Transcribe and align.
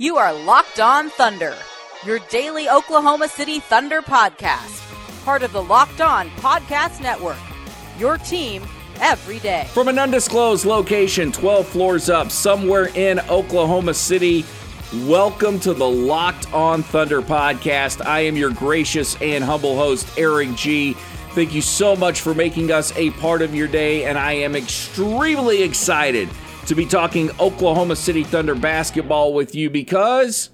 You 0.00 0.16
are 0.16 0.32
Locked 0.32 0.78
On 0.78 1.10
Thunder, 1.10 1.56
your 2.06 2.20
daily 2.30 2.68
Oklahoma 2.68 3.26
City 3.26 3.58
Thunder 3.58 4.00
podcast, 4.00 4.84
part 5.24 5.42
of 5.42 5.52
the 5.52 5.60
Locked 5.60 6.00
On 6.00 6.30
Podcast 6.36 7.00
Network. 7.00 7.40
Your 7.98 8.16
team 8.16 8.62
every 9.00 9.40
day. 9.40 9.66
From 9.74 9.88
an 9.88 9.98
undisclosed 9.98 10.64
location, 10.66 11.32
12 11.32 11.66
floors 11.66 12.08
up, 12.08 12.30
somewhere 12.30 12.90
in 12.94 13.18
Oklahoma 13.28 13.92
City, 13.92 14.44
welcome 15.06 15.58
to 15.58 15.74
the 15.74 15.88
Locked 15.88 16.54
On 16.54 16.84
Thunder 16.84 17.20
podcast. 17.20 18.06
I 18.06 18.20
am 18.20 18.36
your 18.36 18.50
gracious 18.50 19.20
and 19.20 19.42
humble 19.42 19.74
host, 19.74 20.16
Eric 20.16 20.54
G. 20.54 20.92
Thank 21.32 21.52
you 21.52 21.60
so 21.60 21.96
much 21.96 22.20
for 22.20 22.34
making 22.34 22.70
us 22.70 22.96
a 22.96 23.10
part 23.10 23.42
of 23.42 23.52
your 23.52 23.66
day, 23.66 24.04
and 24.04 24.16
I 24.16 24.34
am 24.34 24.54
extremely 24.54 25.64
excited 25.64 26.28
to 26.68 26.74
be 26.74 26.84
talking 26.84 27.30
Oklahoma 27.40 27.96
City 27.96 28.22
Thunder 28.22 28.54
basketball 28.54 29.32
with 29.32 29.54
you 29.54 29.70
because 29.70 30.50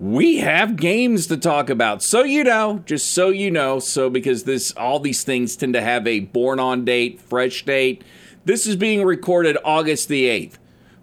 we 0.00 0.38
have 0.38 0.74
games 0.74 1.28
to 1.28 1.36
talk 1.36 1.70
about. 1.70 2.02
So 2.02 2.24
you 2.24 2.42
know, 2.42 2.82
just 2.86 3.12
so 3.12 3.28
you 3.28 3.48
know, 3.48 3.78
so 3.78 4.10
because 4.10 4.42
this 4.42 4.72
all 4.72 4.98
these 4.98 5.22
things 5.22 5.54
tend 5.54 5.74
to 5.74 5.80
have 5.80 6.08
a 6.08 6.18
born 6.20 6.58
on 6.58 6.84
date, 6.84 7.20
fresh 7.20 7.64
date. 7.64 8.02
This 8.46 8.66
is 8.66 8.74
being 8.74 9.04
recorded 9.04 9.56
August 9.64 10.08
the 10.08 10.24
8th. 10.24 10.54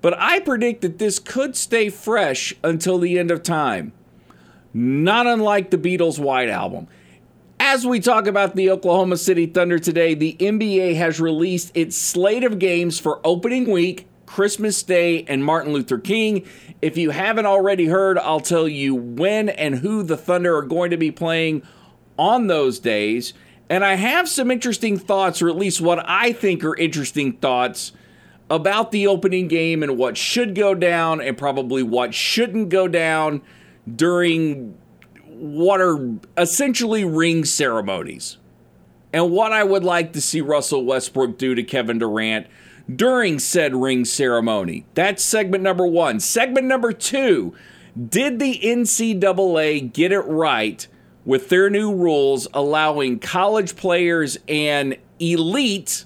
But 0.02 0.20
I 0.20 0.42
predict 0.42 0.81
that 0.81 1.00
this 1.00 1.17
could 1.17 1.56
stay 1.56 1.90
fresh 1.90 2.54
until 2.62 3.00
the 3.00 3.17
end 3.17 3.31
of 3.31 3.42
time. 3.42 3.94
Not 4.73 5.28
unlike 5.28 5.72
the 5.72 5.78
Beatles' 5.78 6.20
White 6.20 6.50
Album. 6.50 6.90
As 7.58 7.88
we 7.88 8.02
talk 8.02 8.28
about 8.28 8.58
the 8.58 8.70
Oklahoma 8.70 9.16
City 9.16 9.45
Thunder 9.45 9.80
today, 9.80 10.14
the 10.14 10.36
NBA 10.42 10.95
has 10.95 11.22
released 11.22 11.72
its 11.73 11.95
slate 11.95 12.44
of 12.44 12.59
games 12.59 13.00
for 13.00 13.22
opening 13.23 13.72
week 13.72 14.09
Christmas 14.26 14.84
Day, 14.84 15.24
and 15.26 15.44
Martin 15.44 15.74
Luther 15.74 15.98
King. 15.98 16.48
If 16.82 16.98
you 16.98 17.12
haven't 17.12 17.46
already 17.46 17.86
heard, 17.86 18.18
I'll 18.18 18.40
tell 18.40 18.68
you 18.68 18.96
when 18.96 19.50
and 19.50 19.76
who 19.76 20.04
the 20.04 20.18
Thunder 20.18 20.56
are 20.58 20.64
going 20.64 20.92
to 20.92 20.98
be 20.98 21.12
playing 21.12 21.64
on 22.17 22.48
those 22.48 22.80
days. 22.80 23.34
And 23.70 23.84
I 23.84 23.95
have 23.95 24.30
some 24.30 24.52
interesting 24.52 24.98
thoughts, 24.98 25.42
or 25.42 25.50
at 25.50 25.56
least 25.56 25.82
what 25.82 26.04
I 26.08 26.32
think 26.34 26.64
are 26.64 26.76
interesting 26.76 27.34
thoughts 27.34 27.92
about 28.50 28.92
the 28.92 29.08
opening 29.08 29.48
game 29.48 29.82
and 29.82 29.98
what 29.98 30.17
should 30.17 30.54
go 30.54 30.76
down 30.76 31.20
and 31.20 31.38
probably 31.38 31.82
what 31.82 32.14
shouldn't 32.14 32.70
go 32.70 32.88
down 32.88 33.42
during 33.95 34.78
what 35.28 35.82
are 35.82 36.16
essentially 36.38 37.04
ring 37.04 37.44
ceremonies. 37.44 38.38
And 39.12 39.32
what 39.32 39.52
I 39.52 39.64
would 39.64 39.84
like 39.84 40.14
to 40.14 40.22
see 40.22 40.42
Russell 40.42 40.86
Westbrook 40.86 41.38
do 41.38 41.56
to 41.56 41.64
Kevin 41.64 41.98
Durant 41.98 42.48
during 42.94 43.39
said 43.39 43.75
ring 43.75 44.05
ceremony. 44.05 44.86
That's 44.94 45.23
segment 45.23 45.64
number 45.64 45.86
one. 45.88 46.19
Segment 46.19 46.67
number 46.67 46.92
two 46.92 47.53
Did 48.09 48.39
the 48.39 48.59
NCAA 48.59 49.92
get 49.92 50.11
it 50.11 50.22
right 50.22 50.88
with 51.25 51.50
their 51.50 51.69
new 51.69 51.94
rules 51.94 52.47
allowing 52.53 53.19
college 53.19 53.75
players 53.75 54.38
and 54.47 54.97
elite, 55.19 56.05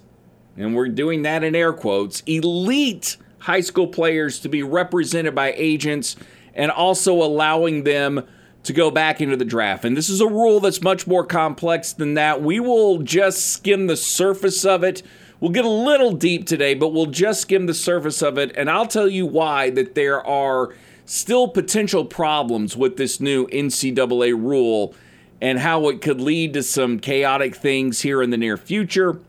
and 0.56 0.76
we're 0.76 0.88
doing 0.88 1.24
that 1.24 1.44
in 1.44 1.56
air 1.56 1.74
quotes, 1.74 2.22
elite 2.22 3.18
high 3.40 3.62
school 3.62 3.88
players 3.88 4.40
to 4.40 4.50
be 4.50 4.64
represented 4.64 5.36
by 5.36 5.54
agents 5.54 6.16
and 6.54 6.72
also 6.72 7.14
allowing 7.14 7.84
them 7.84 8.26
to 8.64 8.74
go 8.74 8.92
back 8.92 9.22
into 9.22 9.38
the 9.38 9.46
draft. 9.46 9.86
And 9.86 9.96
this 9.96 10.10
is 10.10 10.22
a 10.22 10.28
rule 10.28 10.60
that's 10.60 10.82
much 10.82 11.08
more 11.08 11.26
complex 11.26 11.94
than 11.94 12.16
that. 12.16 12.42
We 12.42 12.60
will 12.60 13.00
just 13.00 13.48
skim 13.48 13.88
the 13.88 13.96
surface 13.96 14.66
of 14.66 14.84
it 14.84 15.02
We'll 15.40 15.52
get 15.52 15.66
a 15.66 15.70
little 15.70 16.12
deep 16.12 16.46
today, 16.46 16.74
but 16.74 16.90
we'll 16.90 17.06
just 17.06 17.42
skim 17.42 17.66
the 17.66 17.74
surface 17.74 18.22
of 18.22 18.38
it. 18.38 18.52
And 18.56 18.70
I'll 18.70 18.88
tell 18.88 19.08
you 19.08 19.26
why 19.26 19.70
that 19.70 19.96
there 19.96 20.26
are 20.26 20.76
still 21.06 21.48
potential 21.48 22.04
problems 22.06 22.76
with 22.76 22.98
this 22.98 23.20
new 23.22 23.48
NCAA 23.48 24.34
rule 24.34 24.94
and 25.42 25.60
how 25.60 25.88
it 25.88 26.02
could 26.02 26.20
lead 26.20 26.54
to 26.54 26.64
some 26.64 27.00
chaotic 27.00 27.56
things 27.56 28.02
here 28.02 28.22
in 28.22 28.30
the 28.30 28.38
near 28.38 28.58
future. 28.58 29.20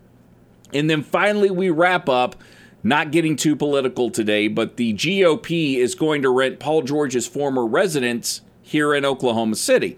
And 0.74 0.90
then 0.90 1.02
finally, 1.02 1.50
we 1.50 1.70
wrap 1.70 2.08
up, 2.08 2.34
not 2.82 3.12
getting 3.12 3.36
too 3.36 3.54
political 3.54 4.10
today, 4.10 4.48
but 4.48 4.76
the 4.76 4.92
GOP 4.94 5.76
is 5.76 5.94
going 5.94 6.22
to 6.22 6.30
rent 6.30 6.58
Paul 6.58 6.82
George's 6.82 7.28
former 7.28 7.64
residence 7.64 8.40
here 8.62 8.94
in 8.94 9.04
Oklahoma 9.04 9.54
City. 9.54 9.96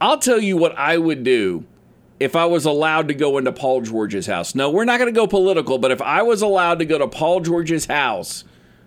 I'll 0.00 0.18
tell 0.18 0.40
you 0.40 0.56
what 0.56 0.76
I 0.78 0.96
would 0.96 1.24
do 1.24 1.64
if 2.20 2.34
I 2.34 2.46
was 2.46 2.64
allowed 2.64 3.08
to 3.08 3.14
go 3.14 3.38
into 3.38 3.52
Paul 3.52 3.82
George's 3.82 4.26
house. 4.26 4.54
No, 4.54 4.70
we're 4.70 4.84
not 4.84 4.98
going 4.98 5.12
to 5.12 5.18
go 5.18 5.26
political, 5.26 5.78
but 5.78 5.90
if 5.90 6.02
I 6.02 6.22
was 6.22 6.42
allowed 6.42 6.78
to 6.80 6.84
go 6.84 6.98
to 6.98 7.06
Paul 7.06 7.40
George's 7.40 7.86
house 7.86 8.44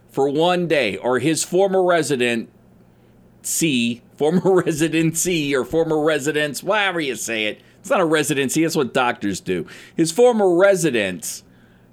for 0.09 0.30
one 0.30 0.68
day 0.68 0.97
or 0.97 1.19
his 1.19 1.44
former 1.44 1.84
resident 1.84 2.50
C, 3.44 4.02
former 4.18 4.41
residency 4.64 5.56
or 5.56 5.64
former 5.64 6.02
residence, 6.02 6.64
whatever 6.64 7.00
you 7.00 7.16
say 7.16 7.46
it. 7.46 7.62
It's 7.80 7.90
not 7.90 8.00
a 8.02 8.06
residency, 8.06 8.62
that's 8.62 8.75
what 8.75 8.94
doctors 8.94 9.40
do. 9.40 9.66
His 9.96 10.12
former 10.12 10.56
residence, 10.56 11.44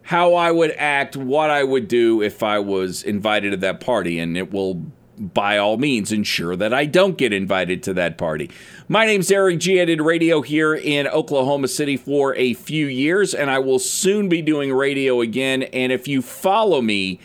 how 0.03 0.35
I 0.35 0.51
would 0.51 0.73
act, 0.73 1.17
what 1.17 1.49
I 1.49 1.65
would 1.65 1.89
do 1.89 2.21
if 2.21 2.43
I 2.43 2.59
was 2.59 3.03
invited 3.03 3.53
to 3.53 3.57
that 3.59 3.81
party, 3.81 4.19
and 4.19 4.37
it 4.37 4.53
will 4.53 4.93
by 5.19 5.59
all 5.59 5.77
means 5.77 6.13
ensure 6.13 6.57
that 6.57 6.73
I 6.73 6.85
don't 6.85 7.19
get 7.19 7.33
invited 7.33 7.83
to 7.85 7.95
that 7.95 8.17
party. 8.19 8.51
My 8.89 9.05
name's 9.05 9.31
Eric 9.31 9.59
G. 9.59 9.81
I 9.81 9.85
did 9.85 10.01
radio 10.01 10.43
here 10.43 10.75
in 10.75 11.07
Oklahoma 11.09 11.69
City 11.69 11.97
for 11.97 12.35
a 12.37 12.55
few 12.55 12.87
years, 12.87 13.35
and 13.35 13.51
I 13.51 13.59
will 13.59 13.79
soon 13.79 14.29
be 14.29 14.43
doing 14.43 14.73
radio 14.73 15.21
again. 15.21 15.65
And 15.65 15.93
if 15.93 16.09
you 16.09 16.23
follow 16.23 16.81
me 16.81 17.21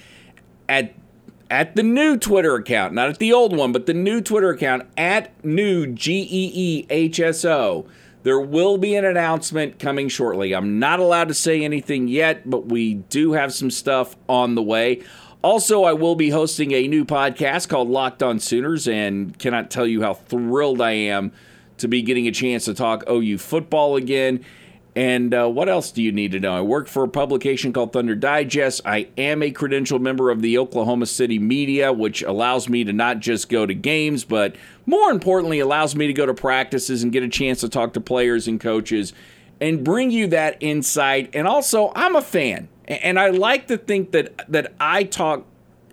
at 0.67 0.93
at 1.49 1.75
the 1.75 1.83
new 1.83 2.17
Twitter 2.17 2.55
account, 2.55 2.93
not 2.93 3.09
at 3.09 3.19
the 3.19 3.31
old 3.31 3.55
one, 3.55 3.71
but 3.71 3.85
the 3.85 3.93
new 3.93 4.21
Twitter 4.21 4.49
account 4.49 4.87
at 4.97 5.31
new 5.45 5.85
G 5.85 6.21
E 6.21 6.51
E 6.53 6.85
H 6.89 7.19
S 7.19 7.45
O. 7.45 7.85
There 8.23 8.39
will 8.39 8.77
be 8.77 8.95
an 8.95 9.03
announcement 9.03 9.79
coming 9.79 10.07
shortly. 10.07 10.53
I'm 10.53 10.79
not 10.79 10.99
allowed 10.99 11.27
to 11.27 11.33
say 11.33 11.63
anything 11.63 12.07
yet, 12.07 12.49
but 12.49 12.67
we 12.67 12.95
do 12.95 13.33
have 13.33 13.53
some 13.53 13.69
stuff 13.69 14.15
on 14.29 14.55
the 14.55 14.63
way. 14.63 15.03
Also, 15.43 15.83
I 15.83 15.91
will 15.91 16.15
be 16.15 16.29
hosting 16.29 16.71
a 16.71 16.87
new 16.87 17.03
podcast 17.03 17.67
called 17.67 17.89
Locked 17.89 18.23
On 18.23 18.39
Sooners, 18.39 18.87
and 18.87 19.37
cannot 19.37 19.69
tell 19.69 19.85
you 19.85 20.01
how 20.01 20.13
thrilled 20.13 20.79
I 20.79 20.91
am 20.91 21.33
to 21.79 21.89
be 21.89 22.01
getting 22.01 22.27
a 22.27 22.31
chance 22.31 22.63
to 22.65 22.73
talk 22.73 23.03
OU 23.09 23.39
football 23.39 23.97
again. 23.97 24.45
And 24.95 25.33
uh, 25.33 25.49
what 25.49 25.67
else 25.67 25.91
do 25.91 26.01
you 26.01 26.13
need 26.13 26.31
to 26.31 26.39
know? 26.39 26.55
I 26.55 26.61
work 26.61 26.87
for 26.87 27.03
a 27.03 27.09
publication 27.09 27.73
called 27.73 27.91
Thunder 27.91 28.15
Digest. 28.15 28.81
I 28.85 29.09
am 29.17 29.43
a 29.43 29.51
credentialed 29.51 29.99
member 29.99 30.29
of 30.29 30.41
the 30.41 30.57
Oklahoma 30.57 31.07
City 31.07 31.39
media, 31.39 31.91
which 31.91 32.21
allows 32.21 32.69
me 32.69 32.85
to 32.85 32.93
not 32.93 33.19
just 33.19 33.49
go 33.49 33.65
to 33.65 33.73
games, 33.73 34.23
but 34.23 34.55
more 34.85 35.11
importantly, 35.11 35.59
allows 35.59 35.93
me 35.93 36.07
to 36.07 36.13
go 36.13 36.25
to 36.25 36.33
practices 36.33 37.03
and 37.03 37.11
get 37.11 37.21
a 37.21 37.27
chance 37.27 37.59
to 37.61 37.69
talk 37.69 37.91
to 37.93 37.99
players 37.99 38.47
and 38.47 38.61
coaches 38.61 39.11
and 39.59 39.83
bring 39.83 40.09
you 40.09 40.27
that 40.27 40.55
insight. 40.61 41.31
And 41.33 41.47
also, 41.47 41.91
I'm 41.95 42.15
a 42.15 42.21
fan. 42.21 42.69
And 42.85 43.19
I 43.19 43.29
like 43.29 43.67
to 43.67 43.77
think 43.77 44.11
that 44.11 44.49
that 44.51 44.73
I 44.79 45.03
talk 45.03 45.45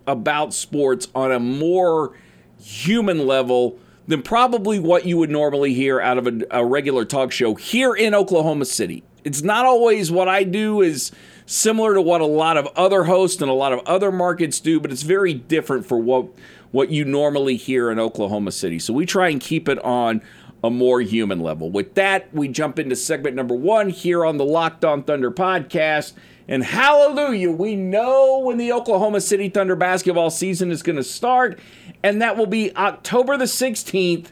about 0.07 0.53
sports 0.53 1.09
on 1.15 1.31
a 1.31 1.39
more 1.39 2.17
human 2.61 3.27
level 3.27 3.79
than 4.09 4.23
probably 4.23 4.79
what 4.79 5.07
you 5.07 5.17
would 5.19 5.31
normally 5.31 5.73
hear 5.73 6.01
out 6.01 6.19
of 6.19 6.27
a, 6.27 6.41
a, 6.51 6.65
regular 6.65 7.05
talk 7.05 7.31
show 7.31 7.55
here 7.55 7.95
in 7.95 8.13
Oklahoma 8.13 8.65
City. 8.65 9.05
It's 9.23 9.43
not 9.43 9.67
always 9.67 10.11
what 10.11 10.27
I 10.27 10.43
do 10.43 10.81
is 10.81 11.13
similar 11.47 11.95
to 11.95 12.03
what 12.03 12.21
a 12.21 12.27
lot 12.27 12.57
of 12.57 12.67
other 12.77 13.05
hosts 13.05 13.41
and 13.41 13.51
a 13.51 13.55
lot 13.55 13.73
of 13.73 13.81
other 13.87 14.11
markets 14.11 14.59
do, 14.59 14.81
but 14.81 14.91
it's 14.91 15.03
very 15.03 15.35
different 15.35 15.87
for 15.87 15.99
what 15.99 16.29
what 16.73 16.91
you 16.91 17.05
normally 17.05 17.57
hear 17.57 17.91
in 17.91 17.99
Oklahoma 17.99 18.53
City. 18.53 18.79
So 18.79 18.93
we 18.93 19.05
try 19.05 19.29
and 19.29 19.41
keep 19.41 19.69
it 19.69 19.79
on 19.85 20.23
a 20.63 20.71
more 20.71 21.01
human 21.01 21.41
level. 21.41 21.71
With 21.71 21.95
that, 21.95 22.33
we 22.35 22.49
jump 22.49 22.79
into 22.79 22.97
segment 22.97 23.37
number 23.37 23.55
1 23.55 23.91
here 23.91 24.25
on 24.25 24.37
the 24.37 24.45
Locked 24.45 24.85
On 24.85 25.03
Thunder 25.03 25.31
podcast. 25.31 26.13
And 26.47 26.65
hallelujah, 26.65 27.51
we 27.51 27.77
know 27.77 28.41
when 28.41 28.59
the 28.59 28.73
Oklahoma 28.73 29.21
City 29.21 29.49
Thunder 29.49 29.77
basketball 29.77 30.31
season 30.31 30.71
is 30.71 30.83
going 30.83 30.97
to 30.97 31.05
start, 31.05 31.59
and 32.03 32.21
that 32.21 32.37
will 32.37 32.47
be 32.47 32.75
October 32.77 33.37
the 33.37 33.45
16th 33.45 34.29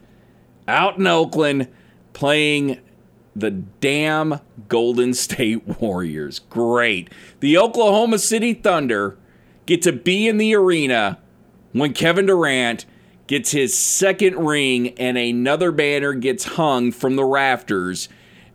out 0.67 0.99
in 0.99 1.07
Oakland 1.07 1.69
playing 2.13 2.79
the 3.35 3.51
damn 3.51 4.41
Golden 4.69 5.15
State 5.15 5.67
Warriors. 5.81 6.41
Great. 6.41 7.11
The 7.41 7.57
Oklahoma 7.57 8.19
City 8.19 8.53
Thunder 8.53 9.17
get 9.67 9.81
to 9.83 9.93
be 9.93 10.27
in 10.29 10.39
the 10.39 10.55
arena 10.55 11.19
when 11.73 11.93
Kevin 11.93 12.27
Durant 12.27 12.85
gets 13.29 13.53
his 13.53 13.79
second 13.79 14.37
ring 14.37 14.89
and 14.99 15.17
another 15.17 15.71
banner 15.71 16.15
gets 16.15 16.45
hung 16.45 16.91
from 16.91 17.15
the 17.15 17.25
rafters 17.25 18.09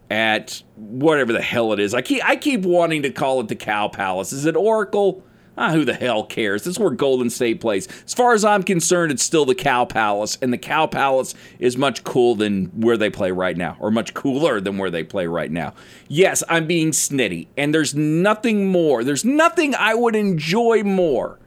at 0.10 0.62
whatever 0.76 1.32
the 1.32 1.42
hell 1.42 1.72
it 1.72 1.80
is. 1.80 1.94
I 1.94 2.02
keep 2.02 2.26
I 2.26 2.36
keep 2.36 2.64
wanting 2.64 3.04
to 3.04 3.10
call 3.10 3.40
it 3.40 3.48
the 3.48 3.56
Cow 3.56 3.88
Palace. 3.88 4.34
Is 4.34 4.46
it 4.46 4.58
Oracle? 4.58 5.24
Ah, 5.56 5.72
who 5.72 5.86
the 5.86 5.94
hell 5.94 6.24
cares? 6.24 6.64
This 6.64 6.74
is 6.74 6.80
where 6.80 6.90
Golden 6.90 7.30
State 7.30 7.62
plays. 7.62 7.88
As 8.06 8.14
far 8.16 8.34
as 8.34 8.44
I'm 8.44 8.64
concerned, 8.64 9.12
it's 9.12 9.22
still 9.22 9.46
the 9.46 9.54
Cow 9.54 9.86
Palace, 9.86 10.36
and 10.42 10.52
the 10.52 10.58
Cow 10.58 10.88
Palace 10.88 11.36
is 11.60 11.78
much 11.78 12.04
cool 12.04 12.34
than 12.34 12.66
where 12.82 12.98
they 12.98 13.12
play 13.12 13.32
right 13.32 13.56
now, 13.56 13.78
or 13.80 13.92
much 13.92 14.16
cooler 14.16 14.60
than 14.60 14.80
where 14.80 14.90
they 14.90 15.04
play 15.04 15.28
right 15.28 15.52
now. 15.52 15.76
Yes, 16.08 16.44
I'm 16.50 16.66
being 16.66 16.90
snitty, 16.90 17.50
and 17.56 17.72
there's 17.72 17.94
nothing 17.94 18.68
more. 18.70 19.04
There's 19.04 19.24
nothing 19.24 19.76
I 19.76 19.94
would 19.94 20.16
enjoy 20.16 20.82
more 20.82 21.38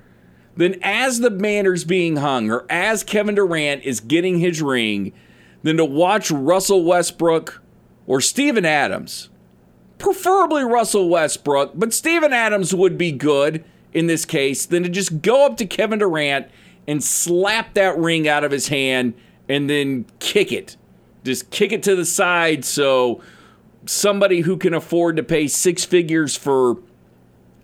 than 0.56 0.76
as 0.82 1.20
the 1.20 1.31
banner's 1.31 1.85
being 1.85 2.17
hung 2.17 2.50
or 2.50 2.64
as 2.70 3.05
Kevin 3.05 3.35
Durant 3.35 3.85
is 3.85 4.00
getting 4.00 4.38
his 4.38 4.62
ring 4.62 5.12
than 5.62 5.76
to 5.76 5.85
watch 5.85 6.31
Russell 6.31 6.85
Westbrook 6.85 7.62
or 8.06 8.20
Steven 8.20 8.64
Adams. 8.64 9.29
Preferably 9.99 10.62
Russell 10.62 11.08
Westbrook, 11.08 11.73
but 11.75 11.93
Steven 11.93 12.32
Adams 12.32 12.75
would 12.75 12.99
be 12.99 13.12
good 13.12 13.64
in 13.93 14.06
this 14.06 14.25
case 14.25 14.67
than 14.67 14.82
to 14.82 14.88
just 14.88 15.23
go 15.23 15.47
up 15.47 15.56
to 15.56 15.67
Kevin 15.67 15.99
Durant 15.99 16.49
and 16.87 17.03
slap 17.03 17.75
that 17.75 17.97
ring 17.99 18.29
out 18.29 18.44
of 18.44 18.50
his 18.50 18.69
hand 18.69 19.14
and 19.49 19.69
then 19.69 20.06
kick 20.19 20.53
it. 20.53 20.76
Just 21.25 21.50
kick 21.50 21.73
it 21.73 21.82
to 21.85 21.97
the 21.97 22.05
side 22.05 22.64
so 22.64 23.20
somebody 23.87 24.41
who 24.41 24.56
can 24.56 24.75
afford 24.75 25.17
to 25.17 25.23
pay 25.23 25.49
six 25.49 25.85
figures 25.85 26.37
for 26.37 26.76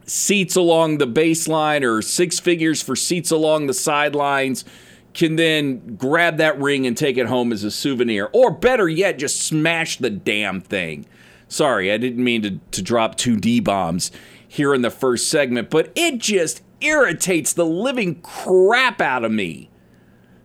seats 0.04 0.56
along 0.56 0.99
the 0.99 1.06
baseline 1.06 1.82
or 1.82 2.02
six 2.02 2.40
figures 2.40 2.82
for 2.82 2.96
seats 2.96 3.31
along 3.31 3.66
the 3.66 3.75
sidelines 3.75 4.64
can 5.14 5.37
then 5.37 5.96
grab 5.96 6.38
that 6.38 6.58
ring 6.58 6.87
and 6.87 6.96
take 6.96 7.19
it 7.19 7.26
home 7.26 7.52
as 7.52 7.64
a 7.64 7.70
souvenir. 7.70 8.31
Or 8.32 8.50
better 8.50 8.88
yet, 8.88 9.19
just 9.19 9.43
smash 9.43 9.99
the 9.99 10.10
damn 10.10 10.60
thing. 10.60 11.06
Sorry, 11.49 11.93
I 11.93 11.99
didn't 11.99 12.25
mean 12.25 12.43
to, 12.43 12.58
to 12.70 12.82
drop 12.82 13.16
two 13.16 13.37
D 13.37 13.60
bombs 13.60 14.10
here 14.49 14.75
in 14.75 14.82
the 14.82 14.90
first 14.90 15.28
segment, 15.28 15.69
but 15.69 15.93
it 15.94 16.19
just 16.19 16.62
irritates 16.81 17.52
the 17.52 17.66
living 17.66 18.20
crap 18.22 19.00
out 19.00 19.25
of 19.25 19.32
me 19.32 19.70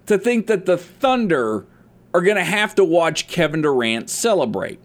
to 0.05 0.17
think 0.17 0.47
that 0.47 0.65
the 0.65 0.77
Thunder 0.77 1.65
are 2.13 2.21
going 2.21 2.37
to 2.37 2.43
have 2.43 2.75
to 2.75 2.83
watch 2.83 3.27
Kevin 3.27 3.61
Durant 3.61 4.09
celebrate. 4.09 4.79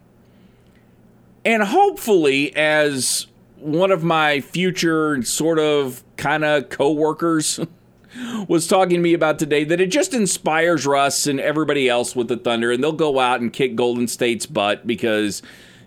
And 1.45 1.63
hopefully, 1.63 2.55
as 2.55 3.27
one 3.63 3.91
of 3.91 4.03
my 4.03 4.41
future 4.41 5.21
sort 5.23 5.57
of 5.57 6.03
kind 6.17 6.43
of 6.43 6.69
co-workers 6.69 7.59
was 8.47 8.67
talking 8.67 8.97
to 8.97 9.01
me 9.01 9.13
about 9.13 9.39
today 9.39 9.63
that 9.63 9.79
it 9.79 9.87
just 9.87 10.13
inspires 10.13 10.85
Russ 10.85 11.25
and 11.27 11.39
everybody 11.39 11.89
else 11.89 12.15
with 12.15 12.27
the 12.27 12.37
Thunder 12.37 12.71
and 12.71 12.83
they'll 12.83 12.91
go 12.91 13.19
out 13.19 13.41
and 13.41 13.51
kick 13.51 13.75
Golden 13.75 14.07
State's 14.07 14.45
butt 14.45 14.85
because 14.85 15.41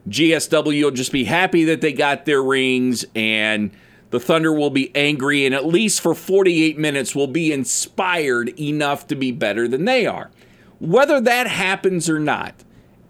GSW 0.09 0.85
will 0.85 0.91
just 0.91 1.13
be 1.13 1.25
happy 1.25 1.65
that 1.65 1.81
they 1.81 1.93
got 1.93 2.25
their 2.25 2.43
rings 2.43 3.05
and 3.15 3.71
the 4.11 4.21
Thunder 4.21 4.53
will 4.53 4.71
be 4.71 4.95
angry 4.97 5.45
and 5.45 5.55
at 5.55 5.67
least 5.67 6.01
for 6.01 6.15
48 6.15 6.79
minutes 6.79 7.15
will 7.15 7.27
be 7.27 7.53
inspired 7.53 8.59
enough 8.59 9.07
to 9.09 9.15
be 9.15 9.33
better 9.33 9.69
than 9.69 9.85
they 9.85 10.07
are. 10.07 10.31
Whether 10.79 11.21
that 11.21 11.47
happens 11.47 12.09
or 12.09 12.19
not, 12.19 12.55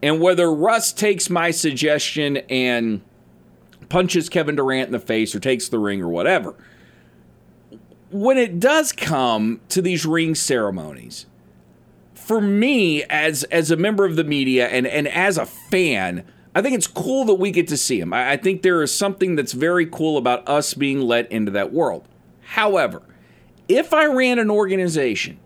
and 0.03 0.21
whether 0.21 0.53
Russ 0.53 0.93
takes 0.93 1.31
my 1.31 1.51
suggestion 1.51 2.39
and 2.49 3.03
punches 3.89 4.29
Kevin 4.29 4.57
Durant 4.57 4.89
in 4.89 4.93
the 4.93 4.99
face 4.99 5.35
or 5.35 5.41
takes 5.41 5.69
the 5.69 5.79
ring 5.79 6.03
or 6.03 6.09
whatever. 6.09 6.55
When 8.11 8.39
it 8.39 8.61
does 8.61 8.93
come 8.93 9.61
to 9.69 9.83
these 9.83 10.07
ring 10.07 10.35
ceremonies, 10.35 11.27
for 12.15 12.41
me 12.41 13.05
as 13.05 13.45
as 13.45 13.71
a 13.71 13.77
member 13.77 14.05
of 14.05 14.17
the 14.17 14.25
media 14.25 14.69
and, 14.69 14.87
and 14.87 15.07
as 15.07 15.39
a 15.39 15.47
fan, 15.47 16.25
I 16.55 16.63
think 16.63 16.75
it's 16.75 16.87
cool 16.87 17.25
that 17.27 17.35
we 17.35 17.51
get 17.51 17.69
to 17.69 17.77
see 17.77 18.01
him. 18.01 18.13
I, 18.13 18.33
I 18.33 18.37
think 18.37 18.63
there 18.63 18.83
is 18.83 18.93
something 18.93 19.37
that's 19.37 19.53
very 19.53 19.87
cool 19.87 20.17
about 20.17 20.49
us 20.49 20.75
being 20.75 21.01
let 21.01 21.31
into 21.31 21.53
that 21.53 21.73
world. 21.73 22.09
However, 22.41 23.03
if 23.69 23.93
I 23.93 24.07
ran 24.07 24.39
an 24.39 24.51
organization, 24.51 25.39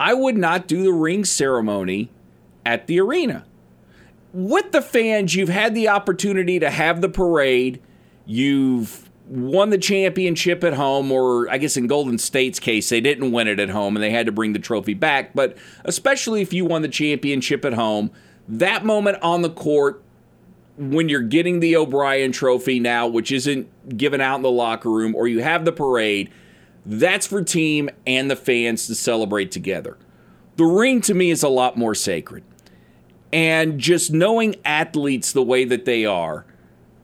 I 0.00 0.14
would 0.14 0.36
not 0.36 0.66
do 0.66 0.82
the 0.82 0.92
ring 0.92 1.24
ceremony 1.24 2.10
at 2.64 2.86
the 2.86 3.00
arena 3.00 3.44
with 4.32 4.72
the 4.72 4.82
fans, 4.82 5.34
you've 5.34 5.48
had 5.48 5.74
the 5.74 5.88
opportunity 5.88 6.58
to 6.58 6.70
have 6.70 7.00
the 7.00 7.08
parade. 7.08 7.80
You've 8.26 9.10
won 9.26 9.70
the 9.70 9.78
championship 9.78 10.64
at 10.64 10.74
home, 10.74 11.12
or 11.12 11.50
I 11.50 11.58
guess 11.58 11.76
in 11.76 11.86
Golden 11.86 12.18
State's 12.18 12.58
case, 12.58 12.88
they 12.88 13.00
didn't 13.00 13.32
win 13.32 13.48
it 13.48 13.60
at 13.60 13.70
home 13.70 13.96
and 13.96 14.02
they 14.02 14.10
had 14.10 14.26
to 14.26 14.32
bring 14.32 14.52
the 14.52 14.58
trophy 14.58 14.94
back. 14.94 15.34
But 15.34 15.56
especially 15.84 16.42
if 16.42 16.52
you 16.52 16.64
won 16.64 16.82
the 16.82 16.88
championship 16.88 17.64
at 17.64 17.74
home, 17.74 18.10
that 18.48 18.84
moment 18.84 19.18
on 19.22 19.42
the 19.42 19.50
court 19.50 20.02
when 20.76 21.08
you're 21.08 21.20
getting 21.20 21.60
the 21.60 21.76
O'Brien 21.76 22.32
trophy 22.32 22.80
now, 22.80 23.06
which 23.06 23.30
isn't 23.30 23.96
given 23.96 24.20
out 24.20 24.36
in 24.36 24.42
the 24.42 24.50
locker 24.50 24.90
room, 24.90 25.14
or 25.14 25.28
you 25.28 25.42
have 25.42 25.64
the 25.64 25.72
parade, 25.72 26.30
that's 26.84 27.26
for 27.26 27.42
team 27.42 27.90
and 28.06 28.30
the 28.30 28.36
fans 28.36 28.86
to 28.86 28.94
celebrate 28.94 29.52
together. 29.52 29.96
The 30.56 30.64
ring 30.64 31.00
to 31.02 31.14
me 31.14 31.30
is 31.30 31.42
a 31.42 31.48
lot 31.48 31.76
more 31.76 31.94
sacred. 31.94 32.42
And 33.32 33.78
just 33.78 34.12
knowing 34.12 34.56
athletes 34.64 35.32
the 35.32 35.42
way 35.42 35.64
that 35.64 35.84
they 35.84 36.04
are, 36.04 36.44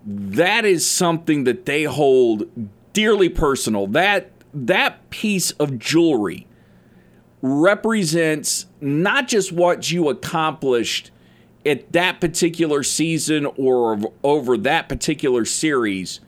that 0.05 0.65
is 0.65 0.89
something 0.89 1.45
that 1.45 1.67
they 1.67 1.85
hold 1.85 2.45
dearly 2.93 3.29
personal. 3.29 3.87
That 3.87 4.31
that 4.53 5.09
piece 5.11 5.53
of 5.53 5.79
jewelry 5.79 6.47
represents 7.43 8.67
not 8.81 9.29
just 9.29 9.53
what 9.53 9.91
you 9.91 10.09
accomplished 10.09 11.11
at 11.65 11.93
that 11.93 12.21
particular 12.21 12.83
season 12.83 13.47
or 13.57 13.99
over 14.23 14.57
that 14.57 14.89
particular 14.89 15.45
series. 15.45 16.21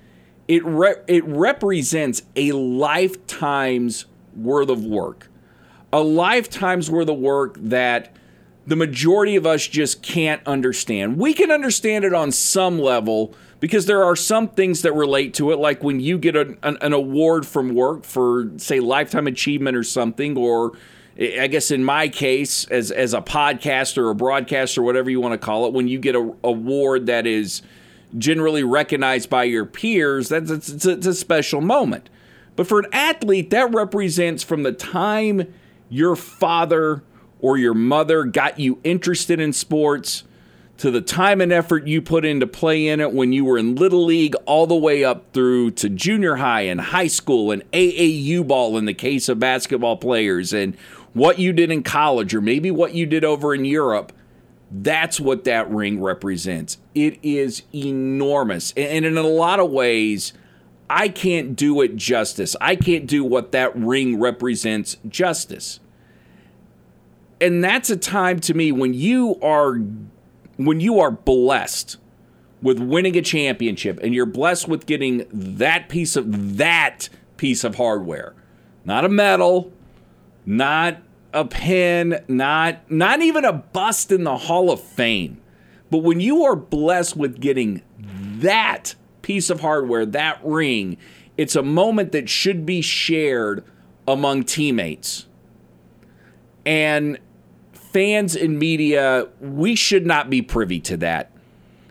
It 0.47 0.65
re- 0.65 1.03
it 1.07 1.25
represents 1.25 2.23
a 2.37 2.53
lifetime's 2.53 4.07
worth 4.37 4.69
of 4.69 4.85
work. 4.85 5.29
A 5.93 6.01
lifetime's 6.01 6.91
worth 6.91 7.09
of 7.09 7.19
work 7.19 7.57
that 7.59 8.15
the 8.71 8.77
majority 8.77 9.35
of 9.35 9.47
us 9.47 9.67
just 9.67 10.01
can't 10.01 10.41
understand. 10.47 11.19
We 11.19 11.35
can 11.35 11.51
understand 11.51 12.05
it 12.05 12.15
on 12.15 12.31
some 12.31 12.79
level 12.79 13.35
because 13.59 13.87
there 13.87 14.05
are 14.05 14.15
some 14.15 14.47
things 14.47 14.83
that 14.83 14.93
relate 14.93 15.35
to 15.35 15.51
it, 15.51 15.59
like 15.59 15.83
when 15.83 15.99
you 15.99 16.19
get 16.19 16.37
an, 16.37 16.57
an, 16.63 16.93
award 16.93 17.49
from 17.49 17.75
work 17.75 18.05
for, 18.05 18.49
say, 18.59 18.79
lifetime 18.79 19.27
achievement 19.27 19.77
or 19.77 19.83
something, 19.83 20.37
or 20.37 20.79
I 21.19 21.49
guess 21.49 21.73
in 21.73 21.83
my 21.83 22.09
case, 22.09 22.65
as 22.67 22.93
as 22.93 23.13
a 23.13 23.21
podcaster 23.21 24.05
or 24.05 24.11
a 24.11 24.15
broadcaster, 24.15 24.85
whatever 24.85 25.11
you 25.11 25.21
want 25.21 25.33
to 25.33 25.45
call 25.45 25.67
it, 25.67 25.73
when 25.73 25.89
you 25.89 25.99
get 25.99 26.15
a 26.15 26.33
award 26.45 27.07
that 27.07 27.27
is 27.27 27.63
generally 28.19 28.63
recognized 28.63 29.29
by 29.29 29.45
your 29.45 29.67
peers, 29.67 30.29
that's 30.29 30.49
it's, 30.49 30.87
it's 30.87 31.07
a 31.09 31.15
special 31.15 31.61
moment. 31.61 32.09
But 32.55 32.69
for 32.69 32.79
an 32.79 32.87
athlete, 32.93 33.51
that 33.51 33.75
represents 33.75 34.45
from 34.45 34.63
the 34.63 34.73
time 34.73 35.53
your 35.89 36.15
father 36.15 37.03
or 37.43 37.57
your 37.57 37.75
mother 37.75 38.25
got 38.25 38.59
you 38.59 38.79
interested 38.85 39.41
in 39.41 39.53
sports 39.53 40.25
to 40.81 40.91
the 40.91 41.03
time 41.03 41.43
and 41.43 41.53
effort 41.53 41.87
you 41.87 42.01
put 42.01 42.25
into 42.25 42.47
play 42.47 42.89
in 42.89 43.01
it 43.01 43.13
when 43.13 43.33
you 43.33 43.45
were 43.45 43.59
in 43.59 43.75
little 43.75 44.05
league 44.05 44.35
all 44.47 44.67
the 44.67 44.75
way 44.75 45.05
up 45.05 45.31
through 45.35 45.71
to 45.71 45.91
junior 45.91 46.37
high 46.37 46.63
and 46.63 46.81
high 46.81 47.07
school 47.07 47.51
and 47.51 47.71
AAU 47.73 48.47
ball 48.47 48.79
in 48.79 48.87
the 48.87 48.95
case 48.95 49.29
of 49.29 49.39
basketball 49.39 49.99
players 49.99 50.55
and 50.55 50.75
what 51.13 51.39
you 51.39 51.53
did 51.53 51.71
in 51.71 51.83
college 51.83 52.35
or 52.35 52.41
maybe 52.41 52.71
what 52.71 52.95
you 52.95 53.05
did 53.05 53.25
over 53.25 53.55
in 53.55 53.67
Europe 53.67 54.13
that's 54.71 55.19
what 55.19 55.45
that 55.45 55.69
ring 55.69 56.01
represents. 56.01 56.79
It 56.95 57.19
is 57.25 57.63
enormous. 57.75 58.73
And 58.77 59.05
in 59.05 59.19
a 59.19 59.23
lot 59.23 59.59
of 59.59 59.71
ways 59.71 60.33
I 60.89 61.09
can't 61.09 61.55
do 61.55 61.83
it 61.83 61.95
justice. 61.97 62.57
I 62.61 62.75
can't 62.75 63.07
do 63.07 63.23
what 63.23 63.53
that 63.53 63.77
ring 63.77 64.19
represents 64.19 64.97
justice 65.09 65.79
and 67.41 67.65
that's 67.65 67.91
a 67.91 67.97
time 67.97 68.39
to 68.41 68.55
me 68.55 68.73
when 68.73 68.95
you 68.95 69.39
are 69.43 69.81
when 70.57 70.81
you 70.81 71.01
are 71.01 71.11
blessed 71.11 71.97
with 72.63 72.79
winning 72.79 73.17
a 73.17 73.23
championship 73.23 73.99
and 74.03 74.15
you're 74.15 74.27
blessed 74.27 74.69
with 74.69 74.85
getting 74.87 75.27
that 75.33 75.89
piece 75.89 76.17
of 76.17 76.59
that 76.59 77.09
piece 77.37 77.65
of 77.65 77.77
hardware. 77.77 78.35
Not 78.85 79.05
a 79.05 79.09
medal 79.09 79.73
not 80.47 80.99
a 81.33 81.45
pin 81.45 82.19
not 82.27 82.91
not 82.91 83.21
even 83.23 83.45
a 83.45 83.53
bust 83.53 84.11
in 84.13 84.25
the 84.25 84.37
hall 84.37 84.71
of 84.71 84.81
fame. 84.81 85.41
But 85.91 85.99
when 85.99 86.21
you 86.21 86.45
are 86.45 86.57
blessed 86.57 87.17
with 87.17 87.41
getting 87.41 87.83
that 87.99 88.95
piece 89.23 89.51
of 89.51 89.61
hardware 89.61 90.07
that 90.07 90.41
ring 90.45 90.97
it's 91.37 91.57
a 91.57 91.63
moment 91.63 92.13
that 92.13 92.29
should 92.29 92.67
be 92.67 92.83
shared 92.83 93.65
among 94.07 94.45
teammates. 94.45 95.27
And 96.67 97.19
fans 97.93 98.37
and 98.37 98.59
media, 98.59 99.29
we 99.41 99.75
should 99.75 100.07
not 100.07 100.31
be 100.31 100.43
privy 100.43 100.81
to 100.81 100.97
that. 100.99 101.31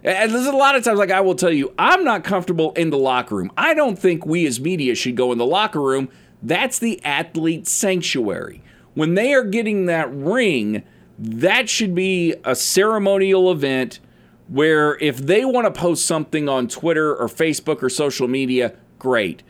And 0.03 0.33
there's 0.33 0.45
a 0.45 0.51
lot 0.53 0.75
of 0.75 0.83
times, 0.83 0.97
like 0.97 1.11
I 1.11 1.21
will 1.21 1.35
tell 1.35 1.51
you, 1.51 1.73
I'm 1.77 2.03
not 2.03 2.23
comfortable 2.23 2.71
in 2.73 2.89
the 2.89 2.97
locker 2.97 3.35
room. 3.35 3.51
I 3.57 3.73
don't 3.73 3.99
think 3.99 4.25
we 4.25 4.45
as 4.47 4.59
media 4.59 4.95
should 4.95 5.17
go 5.17 5.31
in 5.31 5.37
the 5.37 5.45
locker 5.45 5.81
room. 5.81 6.09
That's 6.41 6.79
the 6.79 7.03
athlete 7.03 7.67
sanctuary. 7.67 8.63
When 8.93 9.15
they 9.15 9.33
are 9.33 9.43
getting 9.43 9.87
that 9.87 10.13
ring, 10.13 10.83
that 11.17 11.69
should 11.69 11.93
be 11.93 12.33
a 12.45 12.55
ceremonial 12.55 13.51
event 13.51 13.99
where 14.47 14.97
if 14.97 15.17
they 15.17 15.43
want 15.43 15.65
to 15.65 15.79
post 15.79 16.05
something 16.05 16.47
on 16.47 16.67
Twitter 16.67 17.15
or 17.15 17.27
Facebook 17.27 17.83
or 17.83 17.89
social 17.89 18.27
media, 18.27 18.73
great. 18.97 19.43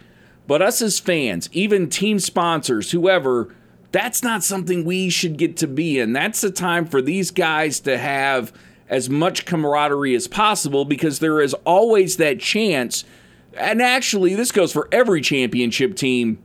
But 0.48 0.64
us 0.64 0.82
as 0.82 1.00
fans, 1.00 1.48
even 1.52 1.90
team 1.90 2.18
sponsors, 2.18 2.90
whoever, 2.92 3.56
that's 3.92 4.22
not 4.22 4.44
something 4.44 4.86
we 4.86 5.10
should 5.10 5.38
get 5.38 5.58
to 5.58 5.68
be 5.68 6.00
in. 6.00 6.14
That's 6.14 6.42
the 6.42 6.52
time 6.52 6.86
for 6.86 7.02
these 7.02 7.32
guys 7.32 7.80
to 7.82 7.98
have 7.98 8.54
as 8.88 9.10
much 9.10 9.46
camaraderie 9.46 10.16
as 10.16 10.28
possible 10.28 10.86
because 10.86 11.20
there 11.20 11.42
is 11.42 11.54
always 11.66 12.18
that 12.18 12.40
chance. 12.40 13.04
And 13.56 13.82
actually, 13.82 14.36
this 14.36 14.52
goes 14.52 14.72
for 14.72 14.88
every 14.92 15.22
championship 15.22 15.96
team. 15.96 16.40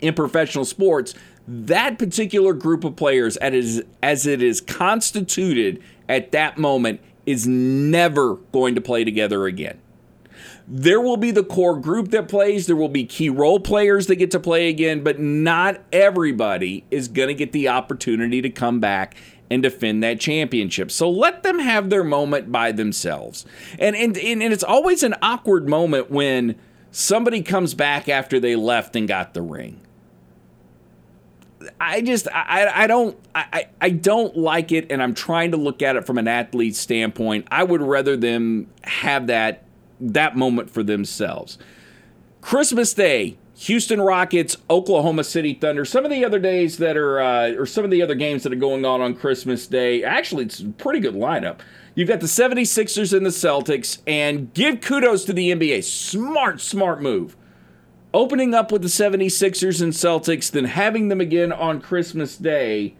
in 0.00 0.14
professional 0.14 0.64
sports, 0.64 1.14
that 1.46 1.98
particular 1.98 2.52
group 2.52 2.84
of 2.84 2.96
players, 2.96 3.36
as, 3.38 3.82
as 4.02 4.26
it 4.26 4.42
is 4.42 4.60
constituted 4.60 5.82
at 6.08 6.32
that 6.32 6.58
moment, 6.58 7.00
is 7.26 7.46
never 7.46 8.34
going 8.52 8.74
to 8.74 8.80
play 8.80 9.04
together 9.04 9.46
again. 9.46 9.78
There 10.68 11.00
will 11.00 11.16
be 11.16 11.30
the 11.30 11.44
core 11.44 11.78
group 11.78 12.10
that 12.10 12.28
plays, 12.28 12.66
there 12.66 12.76
will 12.76 12.88
be 12.88 13.04
key 13.04 13.28
role 13.28 13.60
players 13.60 14.06
that 14.06 14.16
get 14.16 14.30
to 14.30 14.40
play 14.40 14.68
again, 14.68 15.02
but 15.02 15.18
not 15.18 15.80
everybody 15.92 16.84
is 16.90 17.08
going 17.08 17.28
to 17.28 17.34
get 17.34 17.52
the 17.52 17.68
opportunity 17.68 18.40
to 18.42 18.50
come 18.50 18.80
back 18.80 19.16
and 19.50 19.62
defend 19.62 20.02
that 20.02 20.18
championship. 20.18 20.90
So 20.90 21.10
let 21.10 21.42
them 21.42 21.58
have 21.58 21.90
their 21.90 22.04
moment 22.04 22.50
by 22.50 22.72
themselves. 22.72 23.44
And 23.78 23.94
and, 23.94 24.16
and, 24.16 24.42
it's 24.42 24.64
always 24.64 25.02
an 25.02 25.14
awkward 25.20 25.68
moment 25.68 26.10
when 26.10 26.56
somebody 26.90 27.42
comes 27.42 27.74
back 27.74 28.08
after 28.08 28.40
they 28.40 28.56
left 28.56 28.96
and 28.96 29.06
got 29.06 29.34
the 29.34 29.42
ring. 29.42 29.80
I 31.80 32.00
just 32.00 32.28
I, 32.32 32.70
I 32.74 32.86
don't 32.86 33.18
I, 33.34 33.66
I 33.80 33.90
don't 33.90 34.36
like 34.36 34.72
it 34.72 34.90
and 34.90 35.02
I'm 35.02 35.14
trying 35.14 35.50
to 35.50 35.56
look 35.56 35.82
at 35.82 35.96
it 35.96 36.06
from 36.06 36.18
an 36.18 36.28
athlete 36.28 36.74
standpoint. 36.74 37.46
I 37.50 37.62
would 37.62 37.82
rather 37.82 38.16
them 38.16 38.68
have 38.84 39.26
that 39.26 39.64
that 40.00 40.36
moment 40.36 40.70
for 40.70 40.82
themselves. 40.82 41.58
Christmas 42.40 42.92
Day, 42.92 43.36
Houston 43.56 44.00
Rockets, 44.00 44.56
Oklahoma 44.68 45.22
City 45.22 45.54
Thunder. 45.54 45.84
Some 45.84 46.04
of 46.04 46.10
the 46.10 46.24
other 46.24 46.40
days 46.40 46.78
that 46.78 46.96
are, 46.96 47.20
uh, 47.20 47.52
or 47.52 47.66
some 47.66 47.84
of 47.84 47.90
the 47.90 48.02
other 48.02 48.16
games 48.16 48.42
that 48.42 48.52
are 48.52 48.56
going 48.56 48.84
on 48.84 49.00
on 49.00 49.14
Christmas 49.14 49.66
Day, 49.66 50.02
actually, 50.02 50.44
it's 50.44 50.60
a 50.60 50.68
pretty 50.70 50.98
good 50.98 51.14
lineup. 51.14 51.60
You've 51.94 52.08
got 52.08 52.20
the 52.20 52.26
76ers 52.26 53.16
and 53.16 53.24
the 53.24 53.30
Celtics, 53.30 53.98
and 54.06 54.52
give 54.54 54.80
kudos 54.80 55.24
to 55.26 55.32
the 55.32 55.52
NBA. 55.52 55.84
Smart, 55.84 56.60
smart 56.60 57.02
move. 57.02 57.36
Opening 58.14 58.54
up 58.54 58.72
with 58.72 58.82
the 58.82 58.88
76ers 58.88 59.80
and 59.80 59.92
Celtics, 59.92 60.50
then 60.50 60.64
having 60.64 61.08
them 61.08 61.20
again 61.20 61.52
on 61.52 61.80
Christmas 61.80 62.36
Day. 62.36 62.94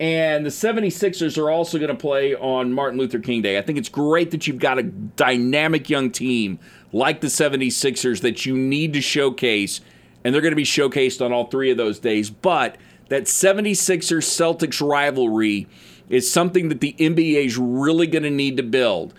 And 0.00 0.44
the 0.44 0.50
76ers 0.50 1.38
are 1.38 1.50
also 1.50 1.78
going 1.78 1.90
to 1.90 1.96
play 1.96 2.34
on 2.34 2.72
Martin 2.72 2.98
Luther 2.98 3.20
King 3.20 3.42
Day. 3.42 3.58
I 3.58 3.62
think 3.62 3.78
it's 3.78 3.88
great 3.88 4.32
that 4.32 4.46
you've 4.46 4.58
got 4.58 4.78
a 4.78 4.82
dynamic 4.82 5.88
young 5.88 6.10
team 6.10 6.58
like 6.92 7.20
the 7.20 7.28
76ers 7.28 8.20
that 8.22 8.44
you 8.44 8.56
need 8.56 8.92
to 8.94 9.00
showcase, 9.00 9.80
and 10.24 10.34
they're 10.34 10.42
going 10.42 10.52
to 10.52 10.56
be 10.56 10.64
showcased 10.64 11.24
on 11.24 11.32
all 11.32 11.46
three 11.46 11.70
of 11.70 11.76
those 11.76 12.00
days. 12.00 12.28
But 12.28 12.76
that 13.08 13.24
76ers 13.24 14.24
Celtics 14.24 14.86
rivalry 14.86 15.68
is 16.08 16.30
something 16.30 16.68
that 16.70 16.80
the 16.80 16.94
NBA 16.98 17.46
is 17.46 17.56
really 17.56 18.06
going 18.06 18.24
to 18.24 18.30
need 18.30 18.56
to 18.56 18.62
build. 18.62 19.14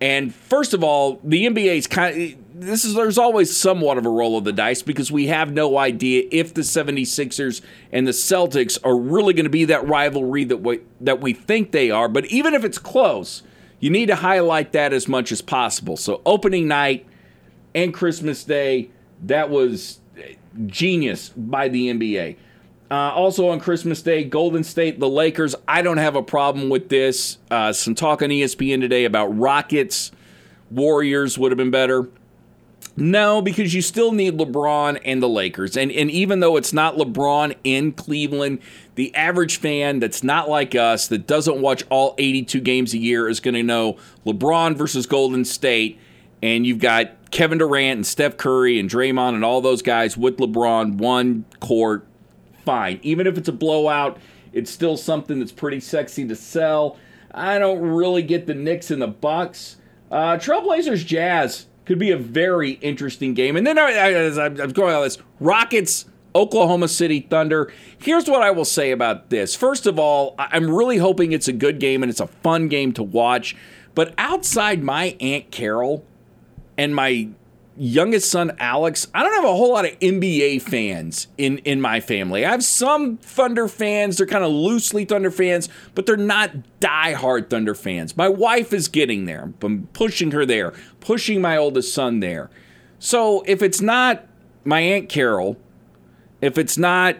And 0.00 0.34
first 0.34 0.74
of 0.74 0.82
all, 0.82 1.20
the 1.24 1.46
NBA 1.46 1.76
is 1.76 1.86
kind 1.86 2.34
of 2.34 2.39
this 2.60 2.84
is 2.84 2.94
there's 2.94 3.18
always 3.18 3.56
somewhat 3.56 3.98
of 3.98 4.06
a 4.06 4.10
roll 4.10 4.36
of 4.36 4.44
the 4.44 4.52
dice 4.52 4.82
because 4.82 5.10
we 5.10 5.28
have 5.28 5.52
no 5.52 5.78
idea 5.78 6.24
if 6.30 6.54
the 6.54 6.60
76ers 6.60 7.60
and 7.92 8.06
the 8.06 8.12
Celtics 8.12 8.78
are 8.84 8.96
really 8.96 9.34
going 9.34 9.44
to 9.44 9.50
be 9.50 9.64
that 9.66 9.86
rivalry 9.86 10.44
that 10.44 10.58
we 10.58 10.80
that 11.00 11.20
we 11.20 11.32
think 11.32 11.72
they 11.72 11.90
are, 11.90 12.08
but 12.08 12.26
even 12.26 12.54
if 12.54 12.64
it's 12.64 12.78
close, 12.78 13.42
you 13.78 13.90
need 13.90 14.06
to 14.06 14.16
highlight 14.16 14.72
that 14.72 14.92
as 14.92 15.08
much 15.08 15.32
as 15.32 15.40
possible. 15.42 15.96
So 15.96 16.20
opening 16.24 16.68
night, 16.68 17.06
and 17.74 17.92
Christmas 17.94 18.44
Day. 18.44 18.90
That 19.22 19.50
was 19.50 20.00
genius 20.66 21.30
by 21.30 21.68
the 21.68 21.88
NBA. 21.88 22.36
Uh, 22.90 22.94
also 22.94 23.48
on 23.48 23.60
Christmas 23.60 24.02
Day, 24.02 24.24
Golden 24.24 24.64
State, 24.64 24.98
the 24.98 25.08
Lakers. 25.08 25.54
I 25.68 25.82
don't 25.82 25.98
have 25.98 26.16
a 26.16 26.22
problem 26.22 26.70
with 26.70 26.88
this. 26.88 27.38
Uh, 27.50 27.72
some 27.72 27.94
talk 27.94 28.22
on 28.22 28.30
ESPN 28.30 28.80
today 28.80 29.04
about 29.04 29.26
Rockets, 29.26 30.10
Warriors 30.70 31.38
would 31.38 31.52
have 31.52 31.56
been 31.56 31.70
better. 31.70 32.08
No, 33.00 33.40
because 33.40 33.72
you 33.72 33.80
still 33.80 34.12
need 34.12 34.36
LeBron 34.36 35.00
and 35.06 35.22
the 35.22 35.28
Lakers. 35.28 35.74
And, 35.74 35.90
and 35.90 36.10
even 36.10 36.40
though 36.40 36.58
it's 36.58 36.74
not 36.74 36.96
LeBron 36.96 37.56
in 37.64 37.92
Cleveland, 37.92 38.58
the 38.94 39.14
average 39.14 39.56
fan 39.56 40.00
that's 40.00 40.22
not 40.22 40.50
like 40.50 40.74
us, 40.74 41.08
that 41.08 41.26
doesn't 41.26 41.62
watch 41.62 41.82
all 41.88 42.14
82 42.18 42.60
games 42.60 42.92
a 42.92 42.98
year, 42.98 43.26
is 43.26 43.40
going 43.40 43.54
to 43.54 43.62
know 43.62 43.96
LeBron 44.26 44.76
versus 44.76 45.06
Golden 45.06 45.46
State. 45.46 45.98
And 46.42 46.66
you've 46.66 46.78
got 46.78 47.30
Kevin 47.30 47.56
Durant 47.56 47.96
and 47.96 48.06
Steph 48.06 48.36
Curry 48.36 48.78
and 48.78 48.90
Draymond 48.90 49.34
and 49.34 49.46
all 49.46 49.62
those 49.62 49.80
guys 49.80 50.18
with 50.18 50.36
LeBron, 50.36 50.98
one 50.98 51.46
court, 51.58 52.06
fine. 52.66 53.00
Even 53.02 53.26
if 53.26 53.38
it's 53.38 53.48
a 53.48 53.52
blowout, 53.52 54.18
it's 54.52 54.70
still 54.70 54.98
something 54.98 55.38
that's 55.38 55.52
pretty 55.52 55.80
sexy 55.80 56.28
to 56.28 56.36
sell. 56.36 56.98
I 57.32 57.58
don't 57.58 57.80
really 57.80 58.22
get 58.22 58.46
the 58.46 58.54
Knicks 58.54 58.90
and 58.90 59.00
the 59.00 59.08
Bucks. 59.08 59.76
Uh, 60.10 60.36
Trailblazers 60.36 61.06
Jazz 61.06 61.66
could 61.90 61.98
be 61.98 62.12
a 62.12 62.16
very 62.16 62.70
interesting 62.82 63.34
game. 63.34 63.56
And 63.56 63.66
then 63.66 63.76
as 63.76 64.38
I'm 64.38 64.54
going 64.54 64.94
on 64.94 65.02
this, 65.02 65.18
Rockets, 65.40 66.04
Oklahoma 66.36 66.86
City 66.86 67.18
Thunder. 67.18 67.72
Here's 67.98 68.28
what 68.28 68.42
I 68.42 68.52
will 68.52 68.64
say 68.64 68.92
about 68.92 69.30
this. 69.30 69.56
First 69.56 69.88
of 69.88 69.98
all, 69.98 70.36
I'm 70.38 70.72
really 70.72 70.98
hoping 70.98 71.32
it's 71.32 71.48
a 71.48 71.52
good 71.52 71.80
game 71.80 72.04
and 72.04 72.08
it's 72.08 72.20
a 72.20 72.28
fun 72.28 72.68
game 72.68 72.92
to 72.92 73.02
watch. 73.02 73.56
But 73.96 74.14
outside 74.18 74.84
my 74.84 75.16
Aunt 75.20 75.50
Carol, 75.50 76.04
and 76.78 76.94
my 76.94 77.28
youngest 77.80 78.30
son 78.30 78.52
Alex, 78.58 79.06
I 79.14 79.22
don't 79.22 79.32
have 79.32 79.44
a 79.44 79.56
whole 79.56 79.72
lot 79.72 79.86
of 79.86 79.98
NBA 80.00 80.60
fans 80.60 81.28
in 81.38 81.58
in 81.58 81.80
my 81.80 82.00
family. 82.00 82.44
I 82.44 82.50
have 82.50 82.62
some 82.62 83.16
Thunder 83.16 83.68
fans. 83.68 84.18
They're 84.18 84.26
kind 84.26 84.44
of 84.44 84.50
loosely 84.52 85.06
Thunder 85.06 85.30
fans, 85.30 85.70
but 85.94 86.04
they're 86.04 86.18
not 86.18 86.80
die-hard 86.80 87.48
Thunder 87.48 87.74
fans. 87.74 88.16
My 88.18 88.28
wife 88.28 88.74
is 88.74 88.88
getting 88.88 89.24
there. 89.24 89.54
I'm 89.62 89.88
pushing 89.94 90.32
her 90.32 90.44
there, 90.44 90.74
pushing 91.00 91.40
my 91.40 91.56
oldest 91.56 91.94
son 91.94 92.20
there. 92.20 92.50
So 92.98 93.42
if 93.46 93.62
it's 93.62 93.80
not 93.80 94.26
my 94.62 94.80
aunt 94.80 95.08
Carol, 95.08 95.56
if 96.42 96.58
it's 96.58 96.76
not 96.76 97.16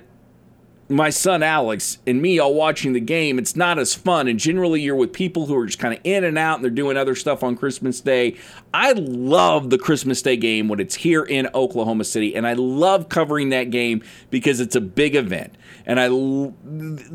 my 0.91 1.09
son 1.09 1.43
Alex 1.43 1.99
and 2.05 2.21
me 2.21 2.41
all 2.41 2.53
watching 2.53 2.93
the 2.93 3.01
game, 3.01 3.39
it's 3.39 3.55
not 3.55 3.79
as 3.79 3.95
fun. 3.95 4.27
And 4.27 4.39
generally, 4.39 4.81
you're 4.81 4.97
with 4.97 5.13
people 5.13 5.47
who 5.47 5.57
are 5.57 5.67
just 5.67 5.79
kind 5.79 5.95
of 5.95 6.01
in 6.03 6.25
and 6.25 6.37
out 6.37 6.57
and 6.57 6.65
they're 6.65 6.71
doing 6.71 6.97
other 6.97 7.15
stuff 7.15 7.45
on 7.45 7.57
Christmas 7.57 8.01
Day. 8.01 8.37
I 8.75 8.93
love 8.93 9.71
the 9.71 9.79
Christmas 9.79 10.21
Day 10.21 10.37
game 10.37 10.69
when 10.69 10.81
it's 10.81 10.97
here 10.97 11.23
in 11.23 11.49
Oklahoma 11.55 12.05
City. 12.05 12.35
And 12.35 12.47
I 12.47 12.55
love 12.55 13.09
covering 13.09 13.51
that 13.51 13.71
game 13.71 14.03
because 14.31 14.59
it's 14.59 14.75
a 14.75 14.81
big 14.81 15.15
event. 15.15 15.55
And 15.87 16.01
I 16.01 16.09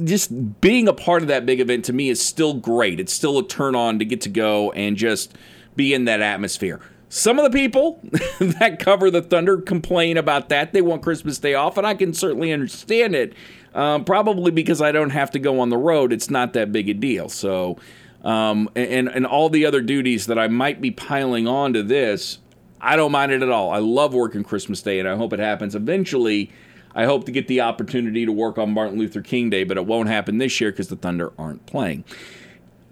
just 0.05 0.62
being 0.62 0.88
a 0.88 0.94
part 0.94 1.22
of 1.22 1.27
that 1.27 1.46
big 1.46 1.60
event 1.60 1.86
to 1.86 1.94
me 1.94 2.10
is 2.10 2.25
still 2.25 2.53
great. 2.53 3.00
It's 3.00 3.13
still 3.13 3.38
a 3.38 3.48
turn 3.48 3.75
on 3.75 4.00
to 4.00 4.05
get 4.05 4.22
to 4.22 4.29
go 4.29 4.72
and 4.72 4.96
just 4.96 5.38
be 5.75 5.94
in 5.94 6.05
that 6.05 6.22
atmosphere. 6.22 6.79
Some 7.10 7.39
of 7.39 7.50
the 7.50 7.58
people 7.58 8.00
that 8.39 8.77
cover 8.79 9.12
the 9.12 9.22
Thunder 9.22 9.58
complain 9.62 10.17
about 10.17 10.50
that. 10.50 10.74
They 10.74 10.82
want 10.82 11.01
Christmas 11.01 11.38
Day 11.38 11.53
off, 11.53 11.77
and 11.77 11.86
I 11.86 11.94
can 11.94 12.13
certainly 12.13 12.51
understand 12.51 13.15
it. 13.15 13.34
Um, 13.75 14.05
probably 14.05 14.51
because 14.51 14.82
I 14.82 14.94
don't 14.94 15.10
have 15.10 15.32
to 15.32 15.39
go 15.39 15.60
on 15.60 15.70
the 15.70 15.77
road. 15.77 16.13
It's 16.13 16.29
not 16.29 16.53
that 16.53 16.72
big 16.72 16.88
a 16.88 16.94
deal. 16.94 17.27
So, 17.27 17.77
um, 18.24 18.70
and 18.74 19.10
and 19.10 19.25
all 19.25 19.50
the 19.50 19.65
other 19.65 19.82
duties 19.82 20.27
that 20.27 20.39
I 20.39 20.48
might 20.48 20.79
be 20.79 20.91
piling 20.91 21.46
on 21.46 21.74
to 21.74 21.84
this, 21.84 22.39
I 22.79 22.96
don't 22.96 23.12
mind 23.12 23.34
it 23.34 23.44
at 23.44 23.50
all. 23.50 23.72
I 23.72 23.79
love 23.79 24.13
working 24.13 24.44
Christmas 24.44 24.82
Day, 24.82 25.00
and 25.00 25.10
I 25.10 25.17
hope 25.17 25.34
it 25.34 25.39
happens 25.39 25.75
eventually. 25.75 26.51
I 26.96 27.03
hope 27.03 27.25
to 27.25 27.32
get 27.32 27.50
the 27.50 27.60
opportunity 27.60 28.25
to 28.25 28.32
work 28.32 28.58
on 28.58 28.72
Martin 28.72 28.98
Luther 28.98 29.22
King 29.22 29.50
Day, 29.50 29.65
but 29.65 29.75
it 29.75 29.86
won't 29.86 30.08
happen 30.08 30.38
this 30.38 30.62
year 30.62 30.72
because 30.72 30.88
the 30.88 30.96
Thunder 30.96 31.34
aren't 31.38 31.65
playing 31.65 32.05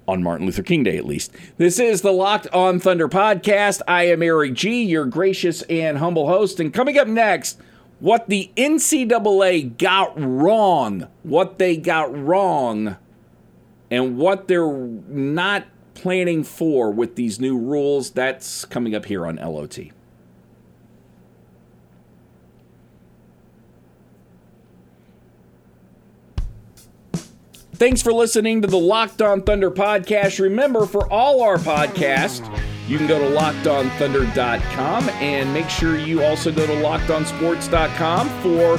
on 0.06 0.22
Martin 0.22 0.46
Luther 0.46 0.63
King 0.63 0.84
Day, 0.84 0.98
at 0.98 1.06
least. 1.06 1.32
This 1.58 1.80
is 1.80 2.02
the 2.02 2.12
Locked 2.12 2.48
On 2.48 2.82
Thunder 2.82 3.08
podcast. 3.08 3.82
I 3.88 4.08
am 4.08 4.22
Eric 4.22 4.54
G, 4.56 4.84
your 4.84 5.06
gracious 5.06 5.62
and 5.63 5.98
humble 5.98 6.28
host. 6.28 6.60
And 6.60 6.74
coming 6.74 6.98
up 6.98 7.08
next, 7.08 7.58
what 8.03 8.27
the 8.27 8.51
NCAA 8.57 9.77
got 9.77 10.12
wrong, 10.19 11.07
what 11.24 11.57
they 11.57 11.77
got 11.77 12.13
wrong, 12.13 12.98
and 13.89 14.17
what 14.17 14.50
they're 14.50 14.67
not 14.67 15.63
planning 15.93 16.43
for 16.43 16.91
with 16.91 17.15
these 17.15 17.39
new 17.39 17.57
rules. 17.57 18.12
That's 18.12 18.65
coming 18.65 18.93
up 18.93 19.05
here 19.05 19.25
on 19.25 19.38
LOT. 19.38 19.79
Thanks 27.75 28.01
for 28.01 28.13
listening 28.13 28.62
to 28.62 28.68
the 28.68 28.77
Locked 28.77 29.22
On 29.22 29.42
Thunder 29.42 29.72
podcast. 29.72 30.39
Remember, 30.39 30.86
for 30.86 31.12
all 31.12 31.42
our 31.42 31.58
podcasts, 31.58 32.48
you 32.88 32.98
can 32.98 33.08
go 33.08 33.18
to 33.18 33.36
lockedonthunder.com 33.36 35.10
and 35.10 35.51
make 35.53 35.70
sure 35.70 35.98
you 35.98 36.24
also 36.24 36.51
go 36.51 36.68
to 36.68 36.74
lockedonsports.com 36.74 38.30
for 38.42 38.77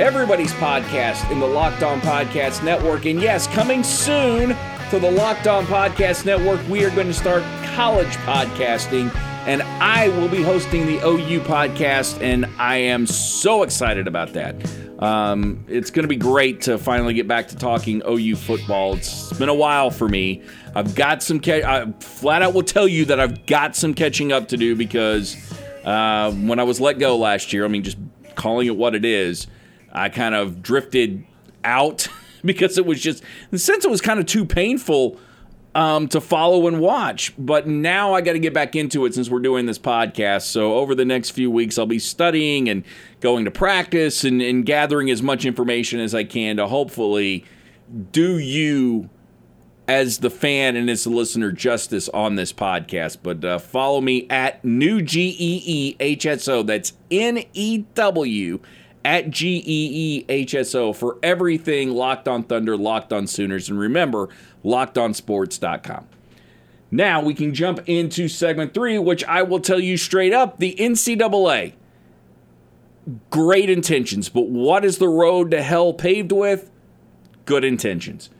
everybody's 0.00 0.52
podcast 0.54 1.30
in 1.30 1.40
the 1.40 1.46
Locked 1.46 1.82
On 1.82 2.00
Podcast 2.02 2.62
Network. 2.62 3.06
And 3.06 3.20
yes, 3.20 3.46
coming 3.46 3.82
soon 3.82 4.54
to 4.90 4.98
the 4.98 5.10
Locked 5.10 5.46
On 5.46 5.64
Podcast 5.64 6.26
Network, 6.26 6.60
we 6.68 6.84
are 6.84 6.90
going 6.90 7.06
to 7.06 7.14
start 7.14 7.42
college 7.74 8.14
podcasting. 8.18 9.14
And 9.46 9.62
I 9.62 10.08
will 10.08 10.28
be 10.28 10.42
hosting 10.42 10.86
the 10.86 10.98
OU 11.06 11.40
podcast, 11.40 12.20
and 12.22 12.46
I 12.58 12.76
am 12.76 13.06
so 13.06 13.62
excited 13.62 14.06
about 14.06 14.32
that. 14.34 14.54
Um, 14.98 15.64
it's 15.68 15.90
going 15.90 16.04
to 16.04 16.08
be 16.08 16.16
great 16.16 16.62
to 16.62 16.78
finally 16.78 17.14
get 17.14 17.26
back 17.26 17.48
to 17.48 17.56
talking 17.56 18.02
OU 18.08 18.36
football. 18.36 18.94
It's 18.94 19.32
been 19.32 19.48
a 19.48 19.54
while 19.54 19.90
for 19.90 20.08
me. 20.08 20.42
I've 20.74 20.94
got 20.94 21.22
some, 21.22 21.40
ca- 21.40 21.64
I 21.64 21.92
flat 22.00 22.42
out 22.42 22.54
will 22.54 22.62
tell 22.62 22.86
you 22.86 23.04
that 23.06 23.18
I've 23.18 23.46
got 23.46 23.74
some 23.74 23.94
catching 23.94 24.32
up 24.32 24.48
to 24.48 24.56
do 24.56 24.76
because 24.76 25.36
uh, 25.84 26.30
when 26.32 26.58
I 26.58 26.62
was 26.62 26.80
let 26.80 26.98
go 26.98 27.16
last 27.16 27.52
year, 27.52 27.64
I 27.64 27.68
mean, 27.68 27.82
just 27.82 27.98
calling 28.34 28.66
it 28.68 28.76
what 28.76 28.94
it 28.94 29.04
is, 29.04 29.46
I 29.92 30.08
kind 30.08 30.34
of 30.34 30.62
drifted 30.62 31.24
out 31.64 32.06
because 32.44 32.78
it 32.78 32.86
was 32.86 33.00
just, 33.00 33.22
since 33.54 33.84
it 33.84 33.90
was 33.90 34.00
kind 34.00 34.20
of 34.20 34.26
too 34.26 34.44
painful 34.44 35.18
um, 35.74 36.08
to 36.08 36.20
follow 36.20 36.66
and 36.66 36.80
watch. 36.80 37.32
But 37.38 37.66
now 37.66 38.14
I 38.14 38.20
got 38.20 38.34
to 38.34 38.38
get 38.38 38.54
back 38.54 38.76
into 38.76 39.04
it 39.06 39.14
since 39.14 39.28
we're 39.28 39.40
doing 39.40 39.66
this 39.66 39.78
podcast. 39.78 40.42
So 40.42 40.74
over 40.74 40.94
the 40.94 41.04
next 41.04 41.30
few 41.30 41.50
weeks, 41.50 41.78
I'll 41.78 41.86
be 41.86 41.98
studying 41.98 42.68
and 42.68 42.84
going 43.20 43.44
to 43.44 43.50
practice 43.50 44.24
and, 44.24 44.40
and 44.40 44.64
gathering 44.64 45.10
as 45.10 45.22
much 45.22 45.44
information 45.44 46.00
as 46.00 46.14
I 46.14 46.24
can 46.24 46.56
to 46.56 46.66
hopefully 46.66 47.44
do 48.12 48.38
you 48.38 49.10
as 49.86 50.18
the 50.18 50.30
fan 50.30 50.76
and 50.76 50.88
as 50.88 51.04
the 51.04 51.10
listener 51.10 51.52
justice 51.52 52.08
on 52.10 52.36
this 52.36 52.52
podcast. 52.52 53.18
But 53.22 53.44
uh, 53.44 53.58
follow 53.58 54.00
me 54.00 54.26
at 54.30 54.64
new 54.64 55.02
G 55.02 55.36
E 55.38 55.62
E 55.64 55.96
H 56.00 56.26
S 56.26 56.48
O. 56.48 56.62
That's 56.62 56.94
N 57.10 57.44
E 57.52 57.84
W 57.94 58.60
at 59.04 59.30
G 59.30 59.56
E 59.58 59.62
E 59.66 60.24
H 60.28 60.54
S 60.54 60.74
O 60.74 60.92
for 60.92 61.18
everything 61.22 61.90
Locked 61.90 62.28
on 62.28 62.42
Thunder, 62.42 62.76
Locked 62.76 63.12
on 63.12 63.26
Sooners, 63.26 63.68
and 63.68 63.78
remember 63.78 64.28
lockedonsports.com. 64.64 66.06
Now 66.90 67.20
we 67.20 67.34
can 67.34 67.52
jump 67.52 67.80
into 67.86 68.28
segment 68.28 68.72
three, 68.72 68.98
which 68.98 69.24
I 69.24 69.42
will 69.42 69.60
tell 69.60 69.80
you 69.80 69.96
straight 69.96 70.32
up 70.32 70.58
the 70.58 70.76
NCAA. 70.78 71.72
Great 73.30 73.68
intentions, 73.68 74.28
but 74.28 74.48
what 74.48 74.84
is 74.84 74.98
the 74.98 75.08
road 75.08 75.50
to 75.50 75.62
hell 75.62 75.92
paved 75.92 76.32
with? 76.32 76.70
Good 77.44 77.64
intentions. 77.64 78.30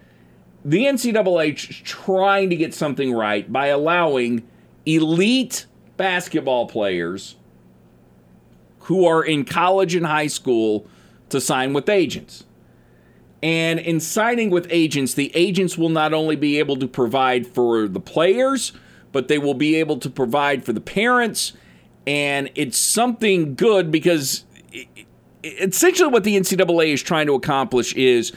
The 0.64 0.84
NCAA 0.84 1.54
is 1.54 1.76
trying 1.78 2.48
to 2.48 2.56
get 2.56 2.72
something 2.72 3.12
right 3.12 3.52
by 3.52 3.66
allowing 3.66 4.48
elite 4.86 5.66
basketball 5.96 6.66
players 6.66 7.36
who 8.84 9.06
are 9.06 9.22
in 9.24 9.44
college 9.44 9.94
and 9.94 10.06
high 10.06 10.26
school 10.26 10.86
to 11.30 11.40
sign 11.40 11.72
with 11.72 11.88
agents. 11.88 12.44
And 13.42 13.78
in 13.78 14.00
signing 14.00 14.50
with 14.50 14.66
agents, 14.70 15.14
the 15.14 15.34
agents 15.34 15.76
will 15.76 15.90
not 15.90 16.14
only 16.14 16.36
be 16.36 16.58
able 16.58 16.76
to 16.76 16.88
provide 16.88 17.46
for 17.46 17.88
the 17.88 18.00
players, 18.00 18.72
but 19.12 19.28
they 19.28 19.38
will 19.38 19.54
be 19.54 19.76
able 19.76 19.98
to 19.98 20.10
provide 20.10 20.64
for 20.64 20.72
the 20.72 20.80
parents. 20.80 21.52
And 22.06 22.50
it's 22.54 22.78
something 22.78 23.54
good 23.54 23.90
because 23.90 24.44
essentially 25.42 26.08
what 26.08 26.24
the 26.24 26.36
NCAA 26.36 26.92
is 26.92 27.02
trying 27.02 27.26
to 27.26 27.34
accomplish 27.34 27.94
is 27.94 28.32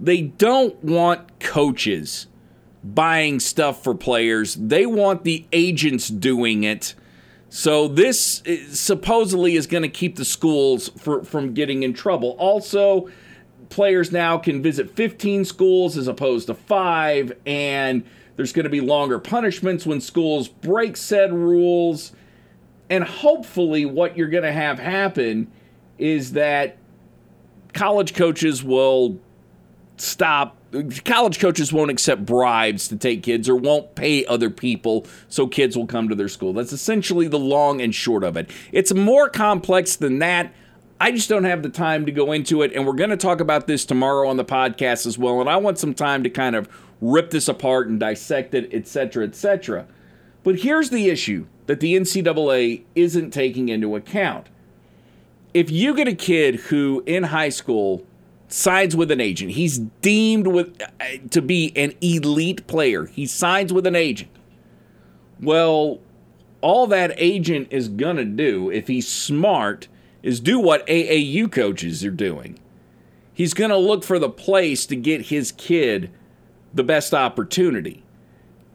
they 0.00 0.22
don't 0.22 0.82
want 0.82 1.40
coaches 1.40 2.26
buying 2.84 3.40
stuff 3.40 3.82
for 3.82 3.94
players, 3.94 4.54
they 4.54 4.86
want 4.86 5.24
the 5.24 5.44
agents 5.52 6.08
doing 6.08 6.62
it. 6.62 6.94
So 7.50 7.88
this 7.88 8.42
eh, 8.46 8.64
supposedly 8.70 9.56
is 9.56 9.66
going 9.66 9.82
to 9.82 9.88
keep 9.88 10.16
the 10.16 10.24
schools 10.24 10.90
for, 10.90 11.24
from 11.24 11.54
getting 11.54 11.82
in 11.82 11.94
trouble. 11.94 12.36
Also, 12.38 13.08
players 13.70 14.12
now 14.12 14.38
can 14.38 14.62
visit 14.62 14.90
15 14.90 15.44
schools 15.44 15.96
as 15.96 16.08
opposed 16.08 16.48
to 16.48 16.54
five, 16.54 17.32
and 17.46 18.04
there's 18.36 18.52
going 18.52 18.64
to 18.64 18.70
be 18.70 18.80
longer 18.80 19.18
punishments 19.18 19.86
when 19.86 20.00
schools 20.00 20.48
break 20.48 20.96
said 20.96 21.32
rules. 21.32 22.12
And 22.90 23.04
hopefully, 23.04 23.84
what 23.84 24.16
you're 24.16 24.28
going 24.28 24.44
to 24.44 24.52
have 24.52 24.78
happen 24.78 25.50
is 25.98 26.32
that 26.32 26.76
college 27.72 28.14
coaches 28.14 28.62
will 28.62 29.18
stop. 30.00 30.56
College 31.04 31.38
coaches 31.40 31.72
won't 31.72 31.90
accept 31.90 32.26
bribes 32.26 32.88
to 32.88 32.96
take 32.96 33.22
kids 33.22 33.48
or 33.48 33.56
won't 33.56 33.94
pay 33.94 34.26
other 34.26 34.50
people 34.50 35.06
so 35.28 35.46
kids 35.46 35.76
will 35.76 35.86
come 35.86 36.08
to 36.08 36.14
their 36.14 36.28
school. 36.28 36.52
That's 36.52 36.72
essentially 36.72 37.26
the 37.26 37.38
long 37.38 37.80
and 37.80 37.94
short 37.94 38.22
of 38.22 38.36
it. 38.36 38.50
It's 38.72 38.92
more 38.92 39.28
complex 39.28 39.96
than 39.96 40.18
that. 40.18 40.52
I 41.00 41.12
just 41.12 41.28
don't 41.28 41.44
have 41.44 41.62
the 41.62 41.68
time 41.68 42.06
to 42.06 42.12
go 42.12 42.32
into 42.32 42.62
it. 42.62 42.72
And 42.74 42.86
we're 42.86 42.92
going 42.94 43.10
to 43.10 43.16
talk 43.16 43.40
about 43.40 43.66
this 43.66 43.84
tomorrow 43.84 44.28
on 44.28 44.36
the 44.36 44.44
podcast 44.44 45.06
as 45.06 45.16
well. 45.16 45.40
And 45.40 45.48
I 45.48 45.56
want 45.56 45.78
some 45.78 45.94
time 45.94 46.22
to 46.24 46.30
kind 46.30 46.56
of 46.56 46.68
rip 47.00 47.30
this 47.30 47.48
apart 47.48 47.88
and 47.88 48.00
dissect 48.00 48.52
it, 48.54 48.72
etc., 48.74 49.24
etc. 49.24 49.86
But 50.42 50.56
here's 50.60 50.90
the 50.90 51.08
issue 51.08 51.46
that 51.66 51.80
the 51.80 51.94
NCAA 51.94 52.82
isn't 52.94 53.30
taking 53.30 53.68
into 53.68 53.94
account. 53.94 54.48
If 55.54 55.70
you 55.70 55.94
get 55.94 56.08
a 56.08 56.14
kid 56.14 56.56
who 56.56 57.02
in 57.06 57.24
high 57.24 57.48
school 57.48 58.04
signs 58.48 58.96
with 58.96 59.10
an 59.10 59.20
agent, 59.20 59.52
he's 59.52 59.78
deemed 59.78 60.46
with 60.46 60.80
uh, 60.82 61.04
to 61.30 61.42
be 61.42 61.72
an 61.76 61.94
elite 62.00 62.66
player. 62.66 63.06
He 63.06 63.26
signs 63.26 63.72
with 63.72 63.86
an 63.86 63.96
agent. 63.96 64.30
Well, 65.40 66.00
all 66.60 66.86
that 66.88 67.12
agent 67.16 67.68
is 67.70 67.88
going 67.88 68.16
to 68.16 68.24
do 68.24 68.70
if 68.70 68.88
he's 68.88 69.06
smart 69.06 69.88
is 70.22 70.40
do 70.40 70.58
what 70.58 70.86
AAU 70.86 71.50
coaches 71.52 72.04
are 72.04 72.10
doing. 72.10 72.58
He's 73.32 73.54
going 73.54 73.70
to 73.70 73.76
look 73.76 74.02
for 74.02 74.18
the 74.18 74.28
place 74.28 74.84
to 74.86 74.96
get 74.96 75.26
his 75.26 75.52
kid 75.52 76.10
the 76.74 76.82
best 76.82 77.14
opportunity. 77.14 78.02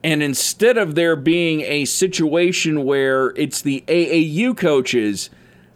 And 0.04 0.24
instead 0.24 0.78
of 0.78 0.96
there 0.96 1.16
being 1.16 1.62
a 1.62 1.86
situation 1.86 2.84
where 2.84 3.30
it's 3.32 3.62
the 3.62 3.84
AAU 3.88 4.56
coaches 4.58 5.30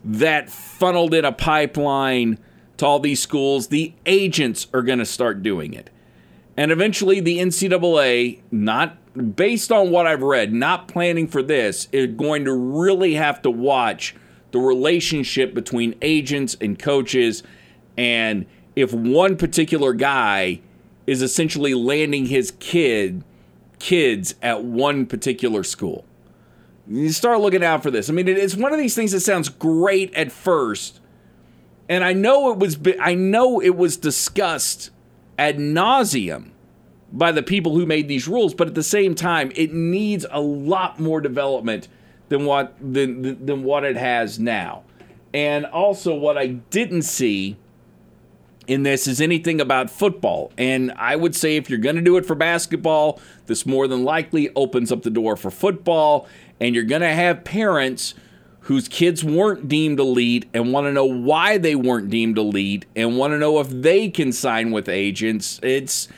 that 0.04 0.50
funneled 0.50 1.14
in 1.14 1.26
a 1.26 1.32
pipeline 1.32 2.40
to 2.78 2.86
all 2.86 3.00
these 3.00 3.22
schools, 3.22 3.68
the 3.68 3.94
agents 4.06 4.68
are 4.74 4.82
going 4.82 5.00
to 5.00 5.06
start 5.06 5.44
doing 5.44 5.74
it. 5.74 5.90
And 6.56 6.72
eventually, 6.72 7.20
the 7.20 7.40
NCAA, 7.40 8.42
not 8.52 8.98
based 9.36 9.72
on 9.72 9.92
what 9.92 10.08
I've 10.08 10.24
read, 10.24 10.54
not 10.54 10.88
planning 10.88 11.28
for 11.28 11.42
this, 11.42 11.88
is 11.92 12.08
going 12.16 12.46
to 12.46 12.54
really 12.54 13.16
have 13.16 13.42
to 13.44 13.52
watch 13.52 14.16
the 14.52 14.60
relationship 14.60 15.54
between 15.54 15.96
agents 16.02 16.56
and 16.60 16.80
coaches. 16.80 17.44
And 17.98 18.46
if 18.76 18.94
one 18.94 19.38
particular 19.38 19.94
guy 19.94 20.62
is 21.06 21.22
essentially 21.22 21.74
landing 21.74 22.28
his 22.28 22.52
kid 22.60 23.24
kids 23.80 24.36
at 24.42 24.64
one 24.64 25.06
particular 25.06 25.64
school. 25.64 26.06
You 26.88 27.10
start 27.12 27.42
looking 27.42 27.64
out 27.64 27.84
for 27.84 27.92
this. 27.92 28.10
I 28.10 28.14
mean, 28.14 28.28
it's 28.28 28.56
one 28.56 28.74
of 28.74 28.80
these 28.80 28.96
things 28.96 29.12
that 29.12 29.20
sounds 29.20 29.50
great 29.50 30.14
at 30.14 30.32
first, 30.32 31.00
and 31.90 32.04
I 32.04 32.14
know 32.14 32.52
it 32.52 32.58
was 32.58 32.78
I 33.00 33.16
know 33.16 33.62
it 33.62 33.76
was 33.76 33.98
discussed 33.98 34.92
ad 35.38 35.58
nauseum 35.58 36.52
by 37.12 37.32
the 37.32 37.44
people 37.44 37.76
who 37.76 37.86
made 37.86 38.08
these 38.08 38.28
rules, 38.28 38.54
but 38.54 38.68
at 38.68 38.76
the 38.76 38.84
same 38.84 39.16
time, 39.16 39.52
it 39.56 39.74
needs 39.74 40.26
a 40.30 40.42
lot 40.42 41.00
more 41.00 41.22
development 41.22 41.88
than 42.30 42.46
what 42.46 42.76
than 42.82 43.46
than 43.46 43.64
what 43.64 43.84
it 43.84 43.96
has 43.96 44.40
now. 44.40 44.84
And 45.34 45.66
also 45.66 46.16
what 46.16 46.38
I 46.38 46.48
didn't 46.48 47.04
see 47.04 47.58
in 48.68 48.84
this 48.84 49.08
is 49.08 49.22
anything 49.22 49.62
about 49.62 49.90
football. 49.90 50.52
And 50.58 50.92
I 50.98 51.16
would 51.16 51.36
say 51.36 51.56
if 51.56 51.70
you're 51.70 51.80
going 51.80 51.96
to 51.96 52.02
do 52.02 52.18
it 52.18 52.26
for 52.26 52.36
basketball, 52.36 53.20
this 53.46 53.66
more 53.66 53.88
than 53.88 54.04
likely 54.04 54.50
opens 54.56 54.92
up 54.92 55.04
the 55.04 55.10
door 55.10 55.38
for 55.38 55.50
football 55.50 56.28
and 56.60 56.76
you're 56.76 56.84
going 56.84 57.02
to 57.02 57.14
have 57.14 57.44
parents 57.44 58.14
whose 58.68 58.90
kids 58.90 59.24
weren't 59.24 59.70
deemed 59.70 59.98
elite 59.98 60.46
and 60.54 60.74
want 60.74 60.86
to 60.86 60.92
know 60.92 61.06
why 61.06 61.58
they 61.58 61.74
weren't 61.74 62.10
deemed 62.10 62.38
elite 62.38 62.86
and 62.98 63.18
want 63.18 63.32
to 63.32 63.38
know 63.38 63.60
if 63.62 63.70
they 63.70 64.10
can 64.10 64.30
sign 64.34 64.72
with 64.72 64.90
agents. 64.90 65.58
It's 65.64 66.10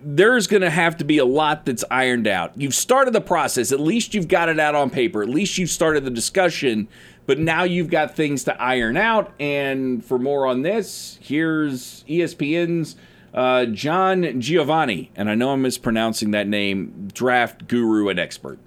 there's 0.00 0.48
going 0.48 0.62
to 0.62 0.70
have 0.70 0.96
to 0.96 1.04
be 1.04 1.18
a 1.18 1.24
lot 1.24 1.64
that's 1.64 1.84
ironed 1.92 2.26
out. 2.26 2.50
You've 2.56 2.74
started 2.74 3.14
the 3.14 3.20
process. 3.20 3.70
At 3.70 3.78
least 3.78 4.14
you've 4.14 4.26
got 4.26 4.48
it 4.48 4.58
out 4.58 4.74
on 4.74 4.90
paper. 4.90 5.22
At 5.22 5.28
least 5.28 5.58
you've 5.58 5.70
started 5.70 6.04
the 6.04 6.10
discussion. 6.10 6.88
But 7.24 7.38
now 7.38 7.62
you've 7.62 7.88
got 7.88 8.16
things 8.16 8.42
to 8.44 8.60
iron 8.60 8.96
out. 8.96 9.32
And 9.38 10.04
for 10.04 10.18
more 10.18 10.48
on 10.48 10.62
this, 10.62 11.20
here's 11.22 12.02
ESPN's 12.08 12.96
uh, 13.32 13.66
John 13.66 14.40
Giovanni. 14.40 15.12
And 15.14 15.30
I 15.30 15.36
know 15.36 15.50
I'm 15.50 15.62
mispronouncing 15.62 16.32
that 16.32 16.48
name, 16.48 17.10
draft 17.14 17.68
guru 17.68 18.08
and 18.08 18.18
expert. 18.18 18.58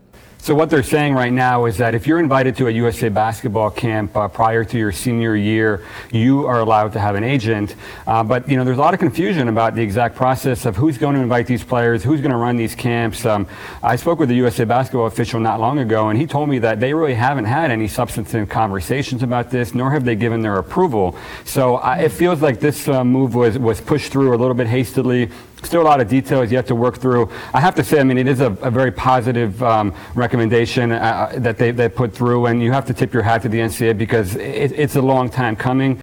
So 0.45 0.53
what 0.53 0.69
they're 0.69 0.84
saying 0.84 1.15
right 1.15 1.34
now 1.34 1.65
is 1.65 1.77
that 1.77 1.95
if 1.95 2.05
you're 2.05 2.19
invited 2.19 2.55
to 2.58 2.67
a 2.67 2.69
USA 2.69 3.10
basketball 3.10 3.71
camp 3.71 4.15
uh, 4.15 4.27
prior 4.27 4.63
to 4.63 4.77
your 4.77 4.91
senior 4.91 5.36
year, 5.36 5.84
you 6.12 6.45
are 6.45 6.60
allowed 6.60 6.93
to 6.93 6.99
have 6.99 7.15
an 7.15 7.23
agent. 7.23 7.73
Uh, 8.05 8.23
but 8.23 8.47
you 8.47 8.55
know, 8.55 8.63
there's 8.63 8.77
a 8.77 8.79
lot 8.79 8.93
of 8.93 8.99
confusion 8.99 9.47
about 9.47 9.73
the 9.73 9.81
exact 9.81 10.15
process 10.15 10.67
of 10.67 10.75
who's 10.75 10.99
going 10.99 11.15
to 11.15 11.21
invite 11.21 11.47
these 11.47 11.63
players, 11.63 12.03
who's 12.03 12.21
going 12.21 12.29
to 12.29 12.38
run 12.38 12.58
these 12.58 12.75
camps. 12.75 13.25
Um, 13.25 13.47
I 13.81 13.95
spoke 13.95 14.19
with 14.19 14.29
a 14.29 14.36
USA 14.36 14.65
basketball 14.65 15.08
official 15.08 15.39
not 15.39 15.60
long 15.60 15.79
ago, 15.79 16.10
and 16.10 16.19
he 16.19 16.27
told 16.27 16.47
me 16.47 16.60
that 16.60 16.79
they 16.79 16.93
really 16.93 17.15
haven't 17.15 17.45
had 17.45 17.71
any 17.71 17.88
substantive 17.88 18.47
conversations 18.47 19.23
about 19.23 19.49
this, 19.49 19.73
nor 19.73 19.89
have 19.89 20.05
they 20.05 20.13
given 20.13 20.41
their 20.41 20.58
approval. 20.58 21.17
So 21.43 21.77
uh, 21.77 21.97
it 21.99 22.10
feels 22.10 22.43
like 22.43 22.60
this 22.60 22.88
uh, 22.88 23.03
move 23.03 23.34
was 23.34 23.58
was 23.58 23.81
pushed 23.81 24.12
through 24.12 24.36
a 24.36 24.38
little 24.38 24.53
bit 24.53 24.67
hastily. 24.67 25.31
Still 25.65 25.82
a 25.82 25.84
lot 25.84 25.99
of 25.99 26.08
details 26.08 26.51
yet 26.51 26.67
to 26.67 26.75
work 26.75 26.97
through. 26.97 27.30
I 27.54 27.60
have 27.60 27.75
to 27.75 27.84
say, 27.84 27.99
I 27.99 28.04
mean, 28.04 28.19
it 28.19 28.28
is 28.28 28.39
a, 28.39 28.51
a 28.62 28.69
very 28.69 28.91
positive 28.91 29.62
um, 29.63 29.93
recommendation 30.13 30.91
uh, 30.91 30.95
uh 30.95 31.39
that 31.39 31.58
they, 31.58 31.71
they 31.71 31.89
put 31.89 32.13
through, 32.13 32.45
and 32.45 32.62
you 32.62 32.71
have 32.71 32.86
to 32.86 32.93
tip 32.93 33.13
your 33.13 33.23
hat 33.23 33.41
to 33.41 33.49
the 33.49 33.60
NCAA 33.60 33.97
because 33.97 34.36
it, 34.36 34.71
it's 34.73 34.95
a 34.95 35.01
long 35.01 35.30
time 35.30 35.56
coming. 35.56 35.99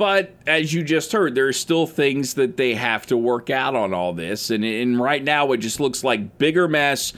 But 0.00 0.34
as 0.46 0.72
you 0.72 0.82
just 0.82 1.12
heard, 1.12 1.34
there 1.34 1.46
are 1.46 1.52
still 1.52 1.86
things 1.86 2.32
that 2.34 2.56
they 2.56 2.74
have 2.74 3.04
to 3.08 3.18
work 3.18 3.50
out 3.50 3.76
on 3.76 3.92
all 3.92 4.14
this. 4.14 4.48
And, 4.48 4.64
and 4.64 4.98
right 4.98 5.22
now, 5.22 5.52
it 5.52 5.58
just 5.58 5.78
looks 5.78 6.02
like 6.02 6.38
bigger 6.38 6.66
mess 6.66 7.12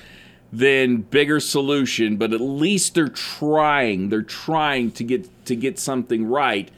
than 0.52 1.02
bigger 1.02 1.38
solution. 1.38 2.16
But 2.16 2.32
at 2.32 2.40
least 2.40 2.96
they're 2.96 3.06
trying. 3.06 4.08
They're 4.08 4.22
trying 4.22 4.90
to 4.92 5.04
get 5.04 5.46
to 5.46 5.54
get 5.54 5.78
something 5.78 6.26
right. 6.26 6.72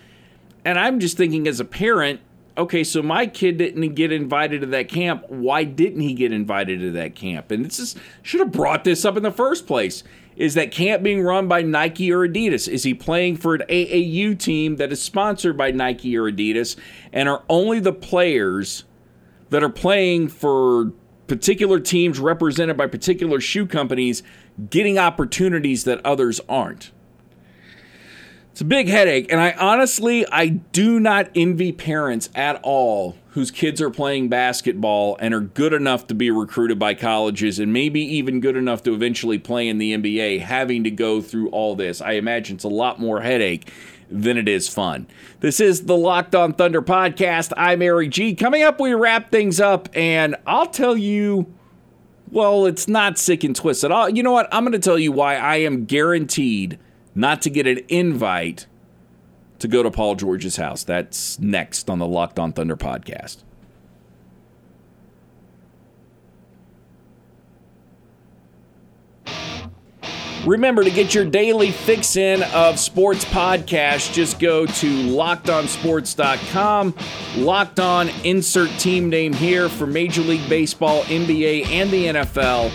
and 0.63 0.79
I'm 0.79 1.01
just 1.01 1.17
thinking 1.17 1.49
as 1.49 1.59
a 1.59 1.65
parent, 1.65 2.21
okay, 2.57 2.85
so 2.85 3.03
my 3.03 3.27
kid 3.27 3.59
didn't 3.59 3.95
get 3.95 4.13
invited 4.13 4.61
to 4.61 4.67
that 4.69 4.89
camp. 4.89 5.25
Why 5.29 5.65
didn't 5.65 6.01
he 6.01 6.15
get 6.15 6.33
invited 6.33 6.81
to 6.81 6.91
that 6.93 7.15
camp? 7.15 7.51
And 7.51 7.65
this 7.65 7.79
is 7.79 7.97
should 8.23 8.41
have 8.41 8.53
brought 8.53 8.85
this 8.85 9.05
up 9.05 9.17
in 9.17 9.23
the 9.23 9.31
first 9.31 9.67
place. 9.67 10.03
Is 10.37 10.55
that 10.55 10.73
camp 10.73 11.03
being 11.03 11.23
run 11.23 11.47
by 11.47 11.63
Nike 11.63 12.13
or 12.13 12.27
Adidas? 12.27 12.69
Is 12.69 12.83
he 12.83 12.93
playing 12.93 13.37
for 13.37 13.55
an 13.55 13.63
AAU 13.69 14.39
team 14.39 14.77
that 14.77 14.91
is 14.91 15.01
sponsored 15.01 15.57
by 15.57 15.71
Nike 15.71 16.17
or 16.17 16.31
Adidas? 16.31 16.77
And 17.13 17.29
are 17.29 17.45
only 17.49 17.79
the 17.79 17.93
players 17.93 18.85
that 19.51 19.63
are 19.63 19.71
playing 19.71 20.29
for 20.29 20.93
particular 21.29 21.79
teams 21.79 22.19
represented 22.19 22.77
by 22.77 22.87
particular 22.87 23.41
shoe 23.41 23.67
companies 23.67 24.23
getting 24.71 24.99
opportunities 24.99 25.85
that 25.85 26.05
others 26.05 26.41
aren't? 26.49 26.91
It's 28.55 28.61
a 28.61 28.65
big 28.65 28.87
headache, 28.87 29.33
and 29.33 29.41
I 29.41 29.51
honestly 29.59 30.25
I 30.31 30.47
do 30.47 31.01
not 31.01 31.29
envy 31.35 31.73
parents 31.73 32.31
at 32.37 32.61
all 32.63 33.17
whose 33.31 33.51
kids 33.51 33.81
are 33.81 33.91
playing 33.91 34.29
basketball 34.29 35.17
and 35.19 35.35
are 35.35 35.41
good 35.41 35.73
enough 35.73 36.07
to 36.07 36.15
be 36.15 36.31
recruited 36.31 36.79
by 36.79 36.95
colleges 36.95 37.59
and 37.59 37.73
maybe 37.73 38.01
even 38.01 38.39
good 38.39 38.57
enough 38.57 38.85
to 38.85 38.95
eventually 38.95 39.39
play 39.39 39.67
in 39.67 39.79
the 39.79 39.93
NBA 39.93 40.43
having 40.43 40.85
to 40.85 40.91
go 40.93 41.21
through 41.21 41.49
all 41.49 41.75
this. 41.75 42.01
I 42.01 42.13
imagine 42.13 42.55
it's 42.55 42.65
a 42.65 42.69
lot 42.69 43.01
more 43.01 43.23
headache 43.23 43.73
than 44.09 44.37
it 44.37 44.49
is 44.49 44.69
fun. 44.69 45.09
This 45.41 45.59
is 45.59 45.87
the 45.87 45.97
Locked 45.97 46.37
On 46.37 46.53
Thunder 46.53 46.81
podcast. 46.81 47.53
I'm 47.57 47.83
Eric 47.83 48.11
G. 48.11 48.37
Coming 48.37 48.63
up, 48.63 48.79
we 48.79 48.95
wrap 48.95 49.33
things 49.33 49.59
up, 49.59 49.89
and 49.95 50.37
I'll 50.47 50.69
tell 50.69 50.97
you. 50.97 51.53
Well, 52.31 52.67
it's 52.67 52.87
not 52.87 53.19
sick 53.19 53.43
and 53.43 53.55
twisted. 53.55 53.91
I'll, 53.91 54.11
you 54.11 54.23
know 54.23 54.33
what? 54.33 54.49
I'm 54.53 54.63
going 54.63 54.73
to 54.73 54.79
tell 54.79 54.99
you 54.99 55.11
why 55.11 55.37
I 55.37 55.57
am 55.57 55.87
guaranteed 55.87 56.79
not 57.15 57.43
to 57.43 57.51
get 57.51 57.67
an 57.67 57.81
invite 57.89 58.67
to 59.59 59.69
go 59.69 59.83
to 59.83 59.91
Paul 59.91 60.15
George's 60.15 60.57
house. 60.57 60.85
That's 60.85 61.39
next 61.39 61.89
on 61.89 61.99
the 61.99 62.07
Locked 62.07 62.39
On 62.39 62.53
Thunder 62.53 62.77
podcast. 62.77 63.45
Remember 70.47 70.85
to 70.85 70.91
get 70.91 71.15
your 71.15 71.25
daily 71.25 71.71
fix 71.71 72.17
in 72.17 72.43
of 72.55 72.79
sports 72.79 73.25
podcasts. 73.25 74.13
Just 74.13 74.39
go 74.39 74.67
to 74.67 74.87
lockedonsports.com. 75.09 76.95
Locked 77.37 77.81
on, 77.81 78.11
insert 78.25 78.69
team 78.79 79.09
name 79.09 79.33
here 79.33 79.71
for 79.71 79.87
Major 79.87 80.21
League 80.21 80.47
Baseball, 80.47 81.03
NBA, 81.05 81.67
and 81.69 81.91
the 81.91 82.05
NFL 82.07 82.71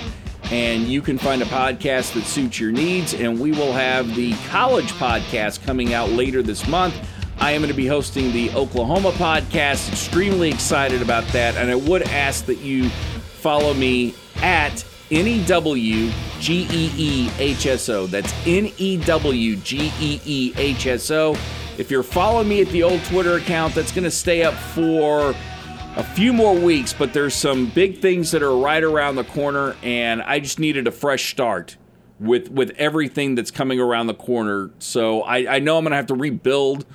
and 0.51 0.83
you 0.83 1.01
can 1.01 1.17
find 1.17 1.41
a 1.41 1.45
podcast 1.45 2.13
that 2.13 2.23
suits 2.23 2.59
your 2.59 2.71
needs. 2.71 3.13
And 3.13 3.39
we 3.39 3.51
will 3.51 3.73
have 3.73 4.15
the 4.15 4.33
college 4.47 4.91
podcast 4.93 5.63
coming 5.63 5.93
out 5.93 6.09
later 6.09 6.41
this 6.41 6.67
month. 6.67 6.95
I 7.39 7.51
am 7.51 7.62
going 7.62 7.71
to 7.71 7.77
be 7.77 7.88
hosting 7.88 8.31
the 8.33 8.51
Oklahoma 8.51 9.12
podcast. 9.12 9.89
Extremely 9.89 10.49
excited 10.49 11.01
about 11.01 11.25
that. 11.27 11.55
And 11.55 11.69
I 11.69 11.75
would 11.75 12.03
ask 12.03 12.45
that 12.45 12.59
you 12.59 12.89
follow 12.89 13.73
me 13.73 14.13
at 14.38 14.83
N 15.12 15.25
E 15.27 15.45
W 15.45 16.12
G 16.39 16.67
E 16.71 16.91
E 16.97 17.29
H 17.39 17.65
S 17.65 17.88
O. 17.89 18.07
That's 18.07 18.33
N 18.45 18.71
E 18.77 18.97
W 18.97 19.55
G 19.57 19.91
E 19.99 20.21
E 20.25 20.53
H 20.57 20.88
S 20.88 21.12
O. 21.12 21.35
If 21.77 21.89
you're 21.89 22.03
following 22.03 22.49
me 22.49 22.62
at 22.62 22.67
the 22.69 22.83
old 22.83 23.01
Twitter 23.05 23.35
account, 23.35 23.73
that's 23.73 23.93
going 23.93 24.03
to 24.03 24.12
stay 24.12 24.43
up 24.43 24.53
for 24.53 25.33
a 25.99 26.03
few 26.03 26.31
more 26.31 26.55
weeks, 26.55 26.93
but 26.93 27.12
there's 27.12 27.35
some 27.35 27.65
big 27.65 27.99
things 27.99 28.31
that 28.31 28.41
are 28.41 28.55
right 28.55 28.83
around 28.83 29.17
the 29.17 29.25
corner, 29.25 29.75
and 29.83 30.21
I 30.21 30.39
just 30.39 30.57
needed 30.57 30.88
a 30.88 30.91
fresh 30.91 31.29
start 31.29 31.75
with 32.21 32.49
with 32.49 32.71
everything 32.77 33.35
that's 33.35 33.51
coming 33.51 33.81
around 33.81 34.07
the 34.07 34.13
corner. 34.13 34.71
So 34.79 35.23
I, 35.23 35.55
I 35.55 35.59
know 35.59 35.77
I'm 35.77 35.83
going 35.83 35.91
to 35.91 35.97
have 35.97 36.07
to 36.07 36.15
rebuild 36.15 36.85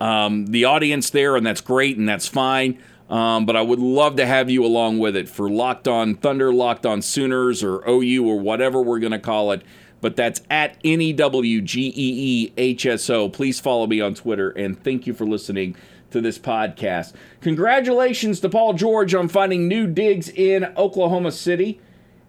um, 0.00 0.46
the 0.46 0.64
audience 0.64 1.10
there, 1.10 1.36
and 1.36 1.46
that's 1.46 1.60
great, 1.60 1.98
and 1.98 2.08
that's 2.08 2.26
fine. 2.26 2.82
Um, 3.10 3.44
but 3.44 3.56
I 3.56 3.60
would 3.62 3.78
love 3.78 4.16
to 4.16 4.24
have 4.24 4.48
you 4.48 4.64
along 4.64 5.00
with 5.00 5.16
it 5.16 5.28
for 5.28 5.50
Locked 5.50 5.86
On 5.86 6.14
Thunder, 6.14 6.50
Locked 6.50 6.86
On 6.86 7.02
Sooners, 7.02 7.62
or 7.62 7.86
OU, 7.86 8.26
or 8.26 8.40
whatever 8.40 8.80
we're 8.80 9.00
going 9.00 9.12
to 9.12 9.18
call 9.18 9.52
it. 9.52 9.60
But 10.00 10.16
that's 10.16 10.40
at 10.48 10.78
N 10.82 11.02
E 11.02 11.12
W 11.12 11.60
G 11.60 11.88
E 11.88 11.92
E 11.94 12.52
H 12.56 12.86
S 12.86 13.10
O. 13.10 13.28
Please 13.28 13.60
follow 13.60 13.86
me 13.86 14.00
on 14.00 14.14
Twitter, 14.14 14.48
and 14.48 14.82
thank 14.82 15.06
you 15.06 15.12
for 15.12 15.26
listening 15.26 15.76
to 16.10 16.20
this 16.20 16.38
podcast. 16.38 17.12
Congratulations 17.40 18.40
to 18.40 18.48
Paul 18.48 18.74
George 18.74 19.14
on 19.14 19.28
finding 19.28 19.68
new 19.68 19.86
digs 19.86 20.28
in 20.28 20.64
Oklahoma 20.76 21.32
City. 21.32 21.80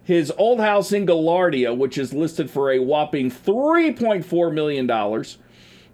His 0.04 0.32
old 0.38 0.60
house 0.60 0.92
in 0.92 1.06
Gaillardia, 1.06 1.76
which 1.76 1.98
is 1.98 2.14
listed 2.14 2.50
for 2.50 2.70
a 2.72 2.78
whopping 2.78 3.30
$3.4 3.30 4.52
million, 4.54 5.24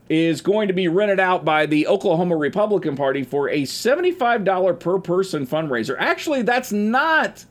is 0.09 0.41
going 0.41 0.69
to 0.69 0.75
be 0.75 0.87
rented 0.87 1.19
out 1.19 1.45
by 1.45 1.67
the 1.67 1.87
Oklahoma 1.87 2.37
Republican 2.37 2.97
Party 2.97 3.23
for 3.23 3.49
a 3.49 3.63
$75 3.63 4.79
per 4.79 4.99
person 4.99 5.47
fundraiser. 5.47 5.97
Actually, 5.99 6.43
that's 6.43 6.73
not 6.73 7.45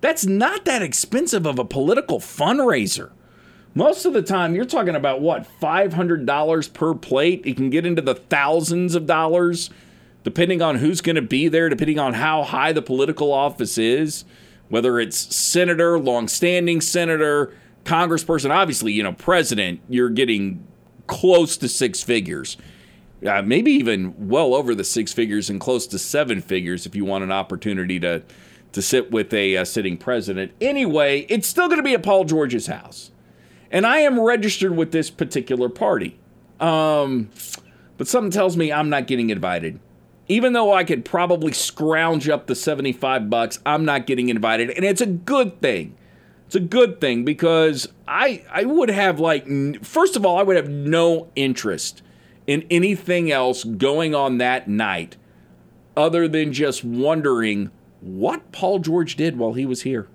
that's 0.00 0.26
not 0.26 0.64
that 0.66 0.82
expensive 0.82 1.46
of 1.46 1.58
a 1.58 1.64
political 1.64 2.20
fundraiser. 2.20 3.10
Most 3.76 4.06
of 4.06 4.14
the 4.14 4.22
time, 4.22 4.54
you're 4.54 4.64
talking 4.64 4.96
about 4.96 5.20
what, 5.20 5.46
$500 5.60 6.72
per 6.72 6.94
plate? 6.94 7.42
It 7.44 7.56
can 7.56 7.68
get 7.68 7.84
into 7.84 8.00
the 8.00 8.14
thousands 8.14 8.94
of 8.94 9.04
dollars 9.04 9.68
depending 10.24 10.62
on 10.62 10.76
who's 10.76 11.02
going 11.02 11.16
to 11.16 11.22
be 11.22 11.46
there, 11.46 11.68
depending 11.68 11.98
on 11.98 12.14
how 12.14 12.42
high 12.42 12.72
the 12.72 12.80
political 12.80 13.32
office 13.32 13.76
is, 13.76 14.24
whether 14.70 14.98
it's 14.98 15.36
senator, 15.36 15.98
long-standing 16.00 16.80
senator, 16.80 17.52
congressperson, 17.84 18.50
obviously, 18.50 18.92
you 18.92 19.02
know, 19.02 19.12
president, 19.12 19.78
you're 19.90 20.08
getting 20.08 20.66
close 21.06 21.58
to 21.58 21.68
six 21.68 22.02
figures. 22.02 22.56
Uh, 23.24 23.42
maybe 23.42 23.70
even 23.72 24.28
well 24.28 24.54
over 24.54 24.74
the 24.74 24.84
six 24.84 25.12
figures 25.12 25.50
and 25.50 25.60
close 25.60 25.86
to 25.86 25.98
seven 25.98 26.40
figures 26.40 26.86
if 26.86 26.96
you 26.96 27.04
want 27.04 27.22
an 27.22 27.30
opportunity 27.30 28.00
to 28.00 28.22
to 28.72 28.82
sit 28.82 29.10
with 29.10 29.32
a 29.34 29.58
uh, 29.58 29.64
sitting 29.64 29.96
president. 29.96 30.52
Anyway, 30.62 31.20
it's 31.28 31.46
still 31.46 31.66
going 31.68 31.78
to 31.78 31.84
be 31.84 31.94
at 31.94 32.02
Paul 32.02 32.24
George's 32.24 32.66
house, 32.66 33.10
and 33.70 33.86
I 33.86 33.98
am 33.98 34.20
registered 34.20 34.76
with 34.76 34.92
this 34.92 35.10
particular 35.10 35.68
party. 35.68 36.18
Um, 36.60 37.30
but 37.98 38.08
something 38.08 38.30
tells 38.30 38.56
me 38.56 38.72
I'm 38.72 38.88
not 38.88 39.06
getting 39.06 39.30
invited 39.30 39.80
even 40.28 40.52
though 40.52 40.72
I 40.72 40.84
could 40.84 41.04
probably 41.04 41.52
scrounge 41.52 42.28
up 42.28 42.46
the 42.46 42.54
75 42.54 43.30
bucks, 43.30 43.60
I'm 43.64 43.84
not 43.84 44.06
getting 44.06 44.28
invited. 44.28 44.70
And 44.70 44.84
it's 44.84 45.00
a 45.00 45.06
good 45.06 45.60
thing. 45.60 45.96
It's 46.46 46.54
a 46.54 46.60
good 46.60 47.00
thing 47.00 47.24
because 47.24 47.88
I 48.06 48.44
I 48.52 48.64
would 48.64 48.88
have 48.88 49.18
like 49.18 49.46
first 49.84 50.14
of 50.14 50.24
all, 50.24 50.38
I 50.38 50.42
would 50.42 50.56
have 50.56 50.68
no 50.68 51.28
interest 51.34 52.02
in 52.46 52.64
anything 52.70 53.32
else 53.32 53.64
going 53.64 54.14
on 54.14 54.38
that 54.38 54.68
night 54.68 55.16
other 55.96 56.28
than 56.28 56.52
just 56.52 56.84
wondering 56.84 57.70
what 58.00 58.52
Paul 58.52 58.78
George 58.78 59.16
did 59.16 59.36
while 59.36 59.54
he 59.54 59.66
was 59.66 59.82
here. 59.82 60.06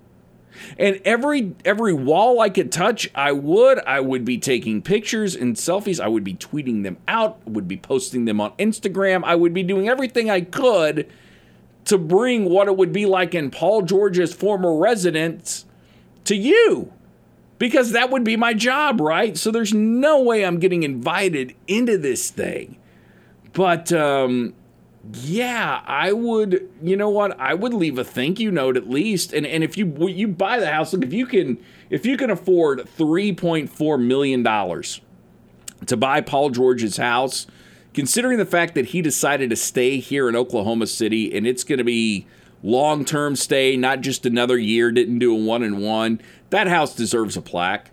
And 0.78 1.00
every 1.04 1.54
every 1.64 1.92
wall 1.92 2.40
I 2.40 2.50
could 2.50 2.72
touch, 2.72 3.10
I 3.14 3.32
would. 3.32 3.78
I 3.86 4.00
would 4.00 4.24
be 4.24 4.38
taking 4.38 4.82
pictures 4.82 5.34
and 5.34 5.56
selfies. 5.56 6.00
I 6.00 6.08
would 6.08 6.24
be 6.24 6.34
tweeting 6.34 6.82
them 6.82 6.98
out. 7.08 7.46
would 7.46 7.68
be 7.68 7.76
posting 7.76 8.24
them 8.24 8.40
on 8.40 8.52
Instagram. 8.52 9.22
I 9.24 9.34
would 9.34 9.54
be 9.54 9.62
doing 9.62 9.88
everything 9.88 10.30
I 10.30 10.42
could 10.42 11.10
to 11.84 11.98
bring 11.98 12.44
what 12.44 12.68
it 12.68 12.76
would 12.76 12.92
be 12.92 13.06
like 13.06 13.34
in 13.34 13.50
Paul 13.50 13.82
George's 13.82 14.32
former 14.32 14.76
residence 14.76 15.64
to 16.24 16.36
you. 16.36 16.92
Because 17.58 17.92
that 17.92 18.10
would 18.10 18.24
be 18.24 18.36
my 18.36 18.54
job, 18.54 19.00
right? 19.00 19.36
So 19.36 19.52
there's 19.52 19.72
no 19.72 20.20
way 20.20 20.44
I'm 20.44 20.58
getting 20.58 20.82
invited 20.82 21.54
into 21.68 21.96
this 21.96 22.28
thing. 22.30 22.76
But 23.52 23.92
um, 23.92 24.54
yeah, 25.10 25.82
I 25.84 26.12
would. 26.12 26.70
You 26.80 26.96
know 26.96 27.10
what? 27.10 27.38
I 27.40 27.54
would 27.54 27.74
leave 27.74 27.98
a 27.98 28.04
thank 28.04 28.38
you 28.38 28.50
note 28.50 28.76
at 28.76 28.88
least. 28.88 29.32
And 29.32 29.44
and 29.46 29.64
if 29.64 29.76
you 29.76 30.08
you 30.08 30.28
buy 30.28 30.60
the 30.60 30.70
house, 30.70 30.92
look 30.92 31.04
if 31.04 31.12
you 31.12 31.26
can 31.26 31.58
if 31.90 32.06
you 32.06 32.16
can 32.16 32.30
afford 32.30 32.88
three 32.88 33.32
point 33.32 33.68
four 33.68 33.98
million 33.98 34.42
dollars 34.42 35.00
to 35.86 35.96
buy 35.96 36.20
Paul 36.20 36.50
George's 36.50 36.98
house, 36.98 37.48
considering 37.92 38.38
the 38.38 38.46
fact 38.46 38.76
that 38.76 38.86
he 38.86 39.02
decided 39.02 39.50
to 39.50 39.56
stay 39.56 39.98
here 39.98 40.28
in 40.28 40.36
Oklahoma 40.36 40.86
City 40.86 41.34
and 41.36 41.46
it's 41.46 41.64
going 41.64 41.78
to 41.78 41.84
be 41.84 42.26
long 42.62 43.04
term 43.04 43.34
stay, 43.34 43.76
not 43.76 44.02
just 44.02 44.24
another 44.24 44.56
year. 44.56 44.92
Didn't 44.92 45.18
do 45.18 45.34
a 45.34 45.38
one 45.38 45.64
and 45.64 45.82
one. 45.82 46.20
That 46.50 46.68
house 46.68 46.94
deserves 46.94 47.36
a 47.36 47.42
plaque 47.42 47.90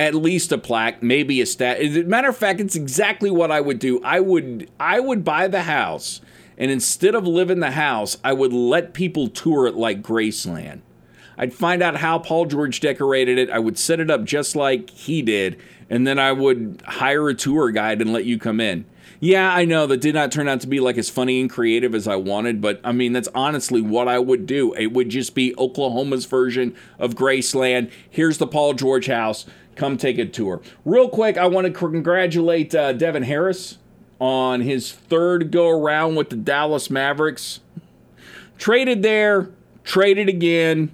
at 0.00 0.14
least 0.14 0.50
a 0.50 0.56
plaque, 0.56 1.02
maybe 1.02 1.42
a 1.42 1.46
stat. 1.46 1.78
As 1.78 1.94
a 1.94 2.04
matter 2.04 2.30
of 2.30 2.36
fact, 2.36 2.58
it's 2.58 2.74
exactly 2.74 3.30
what 3.30 3.50
I 3.50 3.60
would 3.60 3.78
do. 3.78 4.02
I 4.02 4.18
would 4.18 4.70
I 4.80 4.98
would 4.98 5.24
buy 5.26 5.46
the 5.46 5.64
house, 5.64 6.22
and 6.56 6.70
instead 6.70 7.14
of 7.14 7.26
live 7.26 7.50
in 7.50 7.60
the 7.60 7.72
house, 7.72 8.16
I 8.24 8.32
would 8.32 8.50
let 8.50 8.94
people 8.94 9.28
tour 9.28 9.66
it 9.66 9.74
like 9.74 10.00
Graceland. 10.00 10.80
I'd 11.36 11.52
find 11.52 11.82
out 11.82 11.96
how 11.96 12.18
Paul 12.18 12.46
George 12.46 12.80
decorated 12.80 13.36
it. 13.36 13.50
I 13.50 13.58
would 13.58 13.78
set 13.78 14.00
it 14.00 14.10
up 14.10 14.24
just 14.24 14.56
like 14.56 14.88
he 14.88 15.20
did, 15.20 15.60
and 15.90 16.06
then 16.06 16.18
I 16.18 16.32
would 16.32 16.82
hire 16.86 17.28
a 17.28 17.34
tour 17.34 17.70
guide 17.70 18.00
and 18.00 18.10
let 18.10 18.24
you 18.24 18.38
come 18.38 18.58
in. 18.58 18.86
Yeah, 19.22 19.52
I 19.52 19.66
know 19.66 19.86
that 19.86 20.00
did 20.00 20.14
not 20.14 20.32
turn 20.32 20.48
out 20.48 20.62
to 20.62 20.66
be 20.66 20.80
like 20.80 20.96
as 20.96 21.10
funny 21.10 21.42
and 21.42 21.50
creative 21.50 21.94
as 21.94 22.08
I 22.08 22.16
wanted, 22.16 22.62
but 22.62 22.80
I 22.82 22.92
mean, 22.92 23.12
that's 23.12 23.28
honestly 23.34 23.82
what 23.82 24.08
I 24.08 24.18
would 24.18 24.46
do. 24.46 24.72
It 24.72 24.92
would 24.92 25.10
just 25.10 25.34
be 25.34 25.54
Oklahoma's 25.58 26.24
version 26.24 26.74
of 26.98 27.16
Graceland. 27.16 27.90
Here's 28.08 28.38
the 28.38 28.46
Paul 28.46 28.72
George 28.72 29.08
house 29.08 29.44
come 29.80 29.96
take 29.96 30.18
a 30.18 30.26
tour. 30.26 30.60
Real 30.84 31.08
quick, 31.08 31.38
I 31.38 31.46
want 31.46 31.66
to 31.66 31.72
congratulate 31.72 32.74
uh, 32.74 32.92
Devin 32.92 33.22
Harris 33.22 33.78
on 34.20 34.60
his 34.60 34.92
third 34.92 35.50
go 35.50 35.70
around 35.70 36.16
with 36.16 36.28
the 36.28 36.36
Dallas 36.36 36.90
Mavericks. 36.90 37.60
Traded 38.58 39.02
there, 39.02 39.48
traded 39.82 40.28
again, 40.28 40.92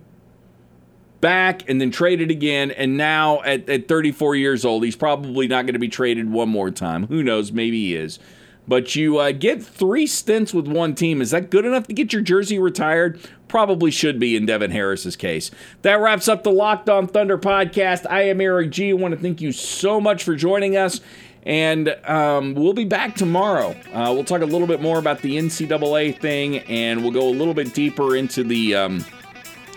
back, 1.21 1.69
and 1.69 1.81
then 1.81 1.91
traded 1.91 2.31
again. 2.31 2.71
And 2.71 2.97
now 2.97 3.43
at, 3.43 3.69
at 3.69 3.89
34 3.89 4.37
years 4.37 4.65
old, 4.65 4.85
he's 4.85 4.95
probably 4.95 5.49
not 5.49 5.67
going 5.67 5.75
to 5.75 5.81
be 5.81 5.89
traded 5.89 6.31
one 6.31 6.49
more 6.49 6.71
time. 6.71 7.09
Who 7.09 7.25
knows? 7.25 7.51
Maybe 7.51 7.89
he 7.89 7.97
is. 7.97 8.21
But 8.69 8.97
you 8.97 9.19
uh, 9.19 9.33
get 9.33 9.63
three 9.63 10.07
stints 10.07 10.53
with 10.53 10.67
one 10.67 10.95
team. 10.95 11.23
Is 11.23 11.31
that 11.31 11.51
good 11.51 11.65
enough 11.65 11.87
to 11.87 11.95
get 11.95 12.13
your 12.13 12.23
jersey 12.23 12.59
retired? 12.59 13.21
Probably 13.49 13.91
should 13.91 14.19
be 14.19 14.35
in 14.35 14.47
Devin 14.47 14.73
Harris's 14.73 15.15
case. 15.15 15.51
That 15.83 16.01
wraps 16.01 16.29
up 16.29 16.43
the 16.43 16.51
Locked 16.51 16.89
On 16.89 17.07
Thunder 17.07 17.39
podcast. 17.39 18.05
I 18.11 18.23
am 18.23 18.41
Eric 18.41 18.71
G. 18.71 18.91
I 18.91 18.93
want 18.95 19.15
to 19.15 19.21
thank 19.21 19.41
you 19.41 19.53
so 19.53 20.01
much 20.01 20.25
for 20.25 20.35
joining 20.35 20.77
us. 20.77 21.01
And 21.45 21.97
um, 22.05 22.55
we'll 22.55 22.73
be 22.73 22.85
back 22.85 23.15
tomorrow. 23.15 23.71
Uh, 23.93 24.11
we'll 24.13 24.25
talk 24.25 24.43
a 24.43 24.47
little 24.47 24.67
bit 24.67 24.83
more 24.83 24.99
about 24.99 25.23
the 25.23 25.37
NCAA 25.37 26.19
thing, 26.19 26.59
and 26.59 27.03
we'll 27.03 27.13
go 27.13 27.29
a 27.29 27.31
little 27.31 27.55
bit 27.55 27.73
deeper 27.73 28.17
into 28.17 28.43
the 28.43 28.75
um, 28.75 29.05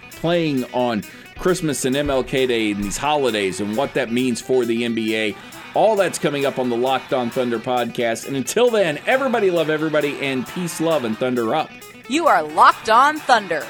playing 0.09 0.63
on 0.73 1.03
Christmas 1.37 1.85
and 1.85 1.95
MLK 1.95 2.47
Day 2.47 2.71
and 2.71 2.83
these 2.83 2.97
holidays 2.97 3.61
and 3.61 3.77
what 3.77 3.93
that 3.93 4.11
means 4.11 4.41
for 4.41 4.65
the 4.65 4.81
NBA. 4.81 5.35
All 5.75 5.95
that's 5.95 6.17
coming 6.17 6.45
up 6.45 6.57
on 6.57 6.69
the 6.69 6.75
Locked 6.75 7.13
On 7.13 7.29
Thunder 7.29 7.59
podcast. 7.59 8.27
And 8.27 8.35
until 8.35 8.69
then, 8.69 8.99
everybody 9.05 9.51
love 9.51 9.69
everybody 9.69 10.17
and 10.19 10.47
peace, 10.47 10.81
love, 10.81 11.05
and 11.05 11.17
thunder 11.17 11.53
up. 11.55 11.69
You 12.07 12.27
are 12.27 12.41
Locked 12.41 12.89
On 12.89 13.17
Thunder, 13.17 13.65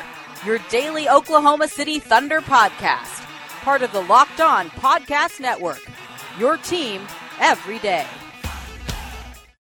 your 0.45 0.59
daily 0.69 1.09
Oklahoma 1.09 1.67
City 1.67 1.99
Thunder 1.99 2.39
podcast, 2.39 3.21
part 3.61 3.81
of 3.81 3.91
the 3.91 4.01
Locked 4.01 4.39
On 4.39 4.69
Podcast 4.69 5.39
Network. 5.41 5.81
Your 6.39 6.55
team 6.57 7.01
every 7.41 7.79
day. 7.79 8.05